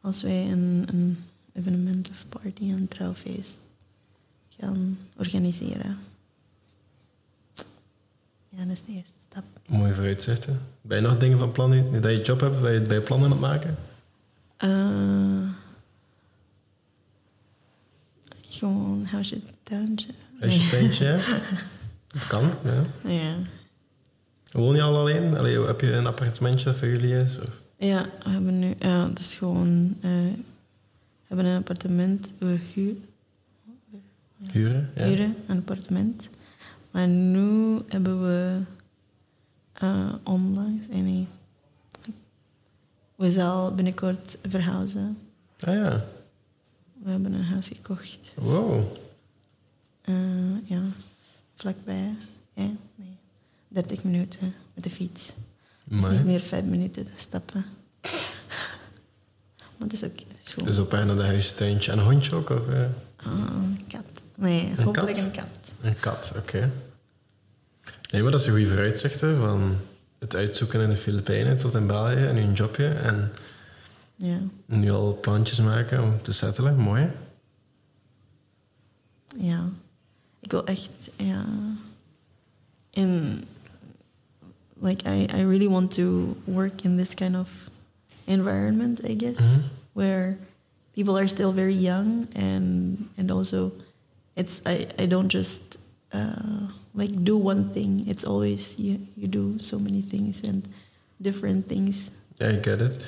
Als 0.00 0.22
wij 0.22 0.50
een, 0.50 0.84
een 0.92 1.18
evenement 1.52 2.08
of 2.10 2.24
party, 2.28 2.62
een 2.62 2.88
trouwfeest 2.88 3.58
gaan 4.58 4.98
organiseren. 5.16 5.98
Ja, 8.48 8.62
dat 8.64 8.72
is 8.72 8.82
de 8.82 8.92
eerste 8.92 9.18
stap. 9.30 9.44
Mooie 9.66 9.94
vooruitzichten. 9.94 10.60
Ben 10.80 10.96
je 11.02 11.08
nog 11.08 11.18
dingen 11.18 11.38
van 11.38 11.52
plan 11.52 11.70
nu, 11.70 11.80
nu 11.80 12.00
dat 12.00 12.10
je 12.10 12.22
job 12.22 12.40
hebt? 12.40 12.60
Ben 12.60 12.72
je, 12.72 12.80
ben 12.80 12.96
je 12.98 13.02
plannen 13.02 13.26
aan 13.26 13.32
het 13.32 13.40
maken? 13.40 13.76
Eh, 14.56 15.48
gewoon 18.48 19.04
huisje, 19.04 19.40
tuintje. 19.62 20.08
Huisje, 20.40 20.68
tuintje? 20.68 21.04
ja? 21.04 21.18
Het 22.16 22.26
kan, 22.26 22.50
ja. 22.64 23.10
Ja. 23.12 23.34
Woon 24.52 24.74
je 24.74 24.82
al 24.82 24.96
alleen? 24.96 25.36
Allee, 25.36 25.60
heb 25.60 25.80
je 25.80 25.92
een 25.92 26.06
appartementje 26.06 26.64
dat 26.64 26.76
voor 26.78 26.88
jullie 26.88 27.22
is? 27.22 27.38
Of? 27.38 27.60
ja, 27.78 28.06
we 28.24 28.30
hebben 28.30 28.58
nu... 28.58 28.74
Ja, 28.78 29.08
het 29.08 29.18
is 29.18 29.34
gewoon... 29.34 29.96
eh, 30.00 30.10
we 30.10 31.34
hebben 31.34 31.46
een 31.46 31.58
appartement. 31.58 32.32
We 32.38 32.58
huur, 32.74 32.94
Huren? 34.52 34.90
Ja. 34.94 35.04
huren 35.04 35.34
een 35.46 35.58
appartement. 35.58 36.30
Maar 36.90 37.08
nu 37.08 37.78
hebben 37.88 38.22
we 38.22 38.60
eh, 39.72 40.12
onlangs... 40.22 40.88
eh, 40.88 41.00
nee. 41.00 41.28
We 43.16 43.30
zal 43.30 43.74
binnenkort 43.74 44.36
verhuizen. 44.48 45.18
Ah 45.60 45.74
ja. 45.74 46.04
We 47.02 47.10
hebben 47.10 47.32
een 47.32 47.44
huis 47.44 47.66
gekocht. 47.68 48.18
Wow. 48.34 48.96
Eh, 50.02 50.14
ja, 50.64 50.80
vlakbij. 51.54 52.14
Ja, 52.52 52.70
nee. 52.94 53.16
30 53.68 54.02
minuten 54.02 54.54
met 54.74 54.84
de 54.84 54.90
fiets. 54.90 55.32
Het 55.84 55.96
is 55.96 56.02
Mooi. 56.02 56.16
niet 56.16 56.24
meer 56.24 56.40
vijf 56.40 56.64
minuten 56.64 57.04
te 57.04 57.10
stappen. 57.14 57.64
maar 59.76 59.88
het 59.88 59.92
is 59.92 60.04
ook 60.04 60.18
het 60.18 60.56
is 60.58 60.64
Dus 60.64 60.78
op 60.78 60.92
naar 60.92 61.06
de 61.16 61.24
huisje, 61.24 61.54
tuintje. 61.54 61.92
En 61.92 61.98
een 61.98 62.04
hondje 62.04 62.34
ook? 62.34 62.50
Of, 62.50 62.68
eh? 62.68 62.84
ah, 63.16 63.32
een 63.32 63.84
kat. 63.88 64.04
Nee, 64.34 64.70
Een 64.76 64.84
hopelijk 64.84 65.16
kat? 65.16 65.24
een 65.24 65.30
kat. 65.32 65.72
Een 65.80 65.98
kat, 66.00 66.32
oké. 66.36 66.70
Nee, 68.10 68.22
maar 68.22 68.30
dat 68.32 68.40
is 68.40 68.46
een 68.46 68.52
goede 68.52 68.68
vooruitzichten 68.68 69.36
van 69.36 69.76
het 70.18 70.34
uitzoeken 70.36 70.80
in 70.80 70.88
de 70.90 70.96
Filipijnen 70.96 71.56
tot 71.56 71.74
in 71.74 71.86
België 71.86 72.24
en 72.26 72.36
een 72.36 72.52
jobje. 72.52 72.86
En 72.88 73.30
Ja. 74.16 74.38
nu 74.66 74.90
al 74.90 75.18
plantjes 75.20 75.60
maken 75.60 76.02
om 76.02 76.22
te 76.22 76.32
settelen. 76.32 76.76
Mooi. 76.76 77.08
ja. 79.36 79.68
Ik 80.40 80.50
wil 80.50 80.64
echt, 80.66 81.10
ja. 81.16 81.44
In, 82.90 83.44
like, 84.80 85.04
I, 85.08 85.22
I 85.24 85.44
really 85.44 85.68
want 85.68 85.90
to 85.94 86.36
work 86.44 86.82
in 86.82 86.96
this 86.96 87.14
kind 87.14 87.36
of 87.36 87.50
environment, 88.24 89.04
I 89.08 89.16
guess, 89.18 89.38
Mhm. 89.56 89.60
where 89.92 90.36
people 90.94 91.14
are 91.16 91.28
still 91.28 91.52
very 91.52 91.74
young 91.82 92.26
and 92.34 92.98
and 93.18 93.30
also 93.30 93.72
it's 94.34 94.60
I, 94.66 94.86
I 95.02 95.06
don't 95.06 95.32
just 95.32 95.78
uh, 96.16 96.68
like 96.92 97.22
do 97.22 97.36
one 97.42 97.64
thing. 97.72 98.08
It's 98.08 98.24
always 98.24 98.74
you 98.76 98.98
you 99.14 99.28
do 99.28 99.54
so 99.58 99.78
many 99.78 100.04
things 100.08 100.40
and 100.48 100.66
different 101.16 101.68
things. 101.68 102.10
Ja, 102.36 102.46
ik 102.46 102.64
get 102.64 102.80
it. 102.80 103.04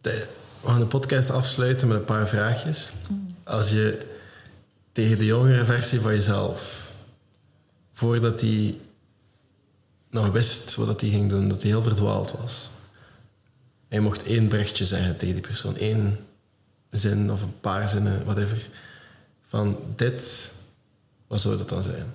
De- 0.00 0.26
we 0.62 0.68
gaan 0.68 0.78
de 0.78 0.86
podcast 0.86 1.30
afsluiten 1.30 1.88
met 1.88 1.96
een 1.96 2.04
paar 2.04 2.28
vraagjes. 2.28 2.90
Als 3.44 3.70
je 3.70 4.06
tegen 4.92 5.16
de 5.18 5.24
jongere 5.24 5.64
versie 5.64 6.00
van 6.00 6.12
jezelf, 6.12 6.92
voordat 7.92 8.40
hij 8.40 8.78
nog 10.10 10.30
wist 10.30 10.74
wat 10.74 11.00
hij 11.00 11.10
ging 11.10 11.28
doen, 11.28 11.48
dat 11.48 11.62
hij 11.62 11.70
heel 11.70 11.82
verdwaald 11.82 12.30
was. 12.32 12.70
En 13.88 13.96
je 13.96 14.00
mocht 14.00 14.22
één 14.24 14.48
berichtje 14.48 14.84
zeggen 14.84 15.16
tegen 15.16 15.34
die 15.34 15.44
persoon, 15.44 15.76
één 15.76 16.16
zin 16.90 17.30
of 17.30 17.42
een 17.42 17.60
paar 17.60 17.88
zinnen, 17.88 18.24
whatever. 18.24 18.68
Van 19.40 19.76
dit, 19.96 20.52
wat 21.26 21.40
zou 21.40 21.56
dat 21.56 21.68
dan 21.68 21.82
zijn? 21.82 22.06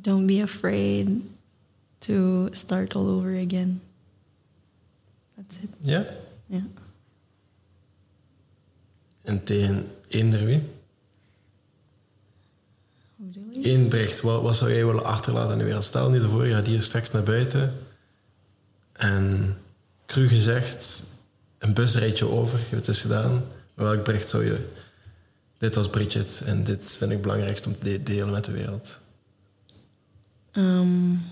Don't 0.00 0.26
be 0.26 0.42
afraid 0.42 1.08
to 1.98 2.48
start 2.52 2.94
all 2.94 3.08
over 3.08 3.30
again. 3.30 3.80
That's 5.36 5.56
it. 5.56 5.70
Ja? 5.80 6.06
Yeah. 6.46 6.62
En 9.22 9.44
tegen 9.44 9.86
eender 10.08 10.44
wie? 10.44 10.62
Eén 13.62 13.88
bericht, 13.88 14.20
wat, 14.20 14.42
wat 14.42 14.56
zou 14.56 14.72
jij 14.72 14.86
willen 14.86 15.04
achterlaten 15.04 15.52
in 15.52 15.58
de 15.58 15.64
wereld? 15.64 15.84
Stel 15.84 16.10
nu 16.10 16.20
voor, 16.20 16.46
je 16.46 16.54
gaat 16.54 16.66
hier 16.66 16.82
straks 16.82 17.10
naar 17.10 17.22
buiten 17.22 17.74
en 18.92 19.56
cru 20.06 20.28
gezegd, 20.28 21.04
een 21.58 21.74
bus 21.74 21.94
rijdt 21.96 22.18
je 22.18 22.28
over, 22.28 22.58
je 22.58 22.64
hebt 22.64 22.76
het 22.76 22.88
eens 22.88 23.00
gedaan. 23.00 23.32
Maar 23.74 23.86
welk 23.86 24.04
bericht 24.04 24.28
zou 24.28 24.44
je... 24.44 24.68
Dit 25.58 25.74
was 25.74 25.90
Bridget 25.90 26.42
en 26.44 26.64
dit 26.64 26.84
vind 26.84 27.10
ik 27.10 27.16
het 27.16 27.22
belangrijkste 27.22 27.68
om 27.68 27.78
te 27.78 27.84
de- 27.84 28.02
delen 28.02 28.30
met 28.30 28.44
de 28.44 28.52
wereld. 28.52 29.00
Um, 30.54 31.22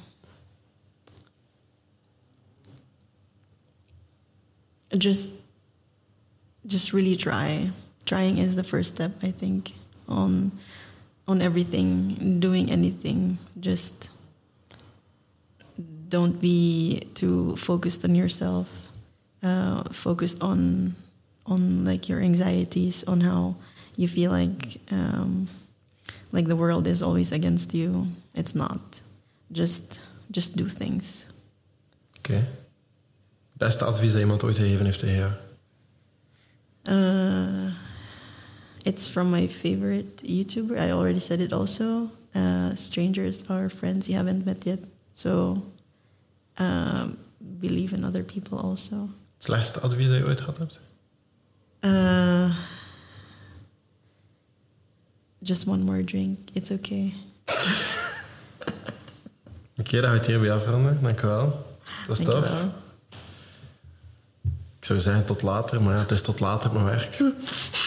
just, 4.96 5.32
just 6.66 6.92
really 6.92 7.16
try. 7.16 7.70
Trying 8.04 8.38
is 8.38 8.54
the 8.54 8.62
first 8.62 8.94
step, 8.94 9.12
I 9.22 9.30
think, 9.30 9.72
on, 10.08 10.52
on 11.26 11.42
everything, 11.42 12.38
doing 12.38 12.70
anything. 12.70 13.38
Just 13.58 14.10
don't 16.08 16.40
be 16.40 17.02
too 17.14 17.56
focused 17.56 18.04
on 18.04 18.14
yourself. 18.14 18.88
Uh, 19.42 19.82
focused 19.90 20.42
on, 20.42 20.94
on 21.46 21.84
like 21.84 22.08
your 22.08 22.20
anxieties, 22.20 23.04
on 23.04 23.20
how 23.20 23.56
you 23.96 24.06
feel 24.08 24.30
like, 24.30 24.78
um, 24.90 25.48
like 26.32 26.46
the 26.46 26.56
world 26.56 26.86
is 26.86 27.02
always 27.02 27.32
against 27.32 27.74
you. 27.74 28.06
It's 28.34 28.54
not. 28.54 29.00
Just, 29.46 30.00
just 30.30 30.56
do 30.56 30.66
things. 30.66 31.26
Oké. 32.18 32.48
Beste 33.52 33.84
advies 33.84 34.12
dat 34.12 34.20
iemand 34.20 34.44
ooit 34.44 34.56
gegeven 34.56 34.84
heeft 34.84 34.98
tegen 34.98 35.16
jou? 35.16 35.32
Uh, 36.88 37.72
it's 38.82 39.08
from 39.08 39.30
my 39.30 39.48
favorite 39.48 40.22
YouTuber. 40.22 40.76
I 40.76 40.92
already 40.92 41.20
said 41.20 41.40
it 41.40 41.52
also. 41.52 42.10
Uh, 42.32 42.74
strangers 42.74 43.48
are 43.48 43.70
friends 43.70 44.06
you 44.06 44.18
haven't 44.18 44.44
met 44.44 44.64
yet. 44.64 44.78
So 45.12 45.62
um, 46.58 47.16
believe 47.38 47.94
in 47.94 48.04
other 48.04 48.22
people 48.22 48.58
also. 48.58 48.96
Het 49.34 49.44
slechtste 49.44 49.80
advies 49.80 50.08
dat 50.08 50.16
je 50.18 50.24
ooit 50.24 50.40
gehad 50.40 50.58
hebt? 50.58 50.80
Uh, 51.80 52.56
just 55.38 55.66
one 55.66 55.84
more 55.84 56.04
drink. 56.04 56.38
It's 56.52 56.70
okay. 56.70 57.14
Oké, 59.78 59.88
okay, 59.88 60.00
dan 60.00 60.10
we 60.10 60.16
het 60.16 60.26
hierbij 60.26 60.52
afronden. 60.52 60.98
Dank. 61.02 61.20
Dat 61.20 62.18
is 62.18 62.24
tof. 62.24 62.64
Ik 64.78 64.84
zou 64.84 65.00
zeggen 65.00 65.24
tot 65.24 65.42
later, 65.42 65.82
maar 65.82 65.94
ja, 65.94 66.00
het 66.00 66.10
is 66.10 66.22
tot 66.22 66.40
later 66.40 66.72
mijn 66.72 66.84
werk. 66.84 67.18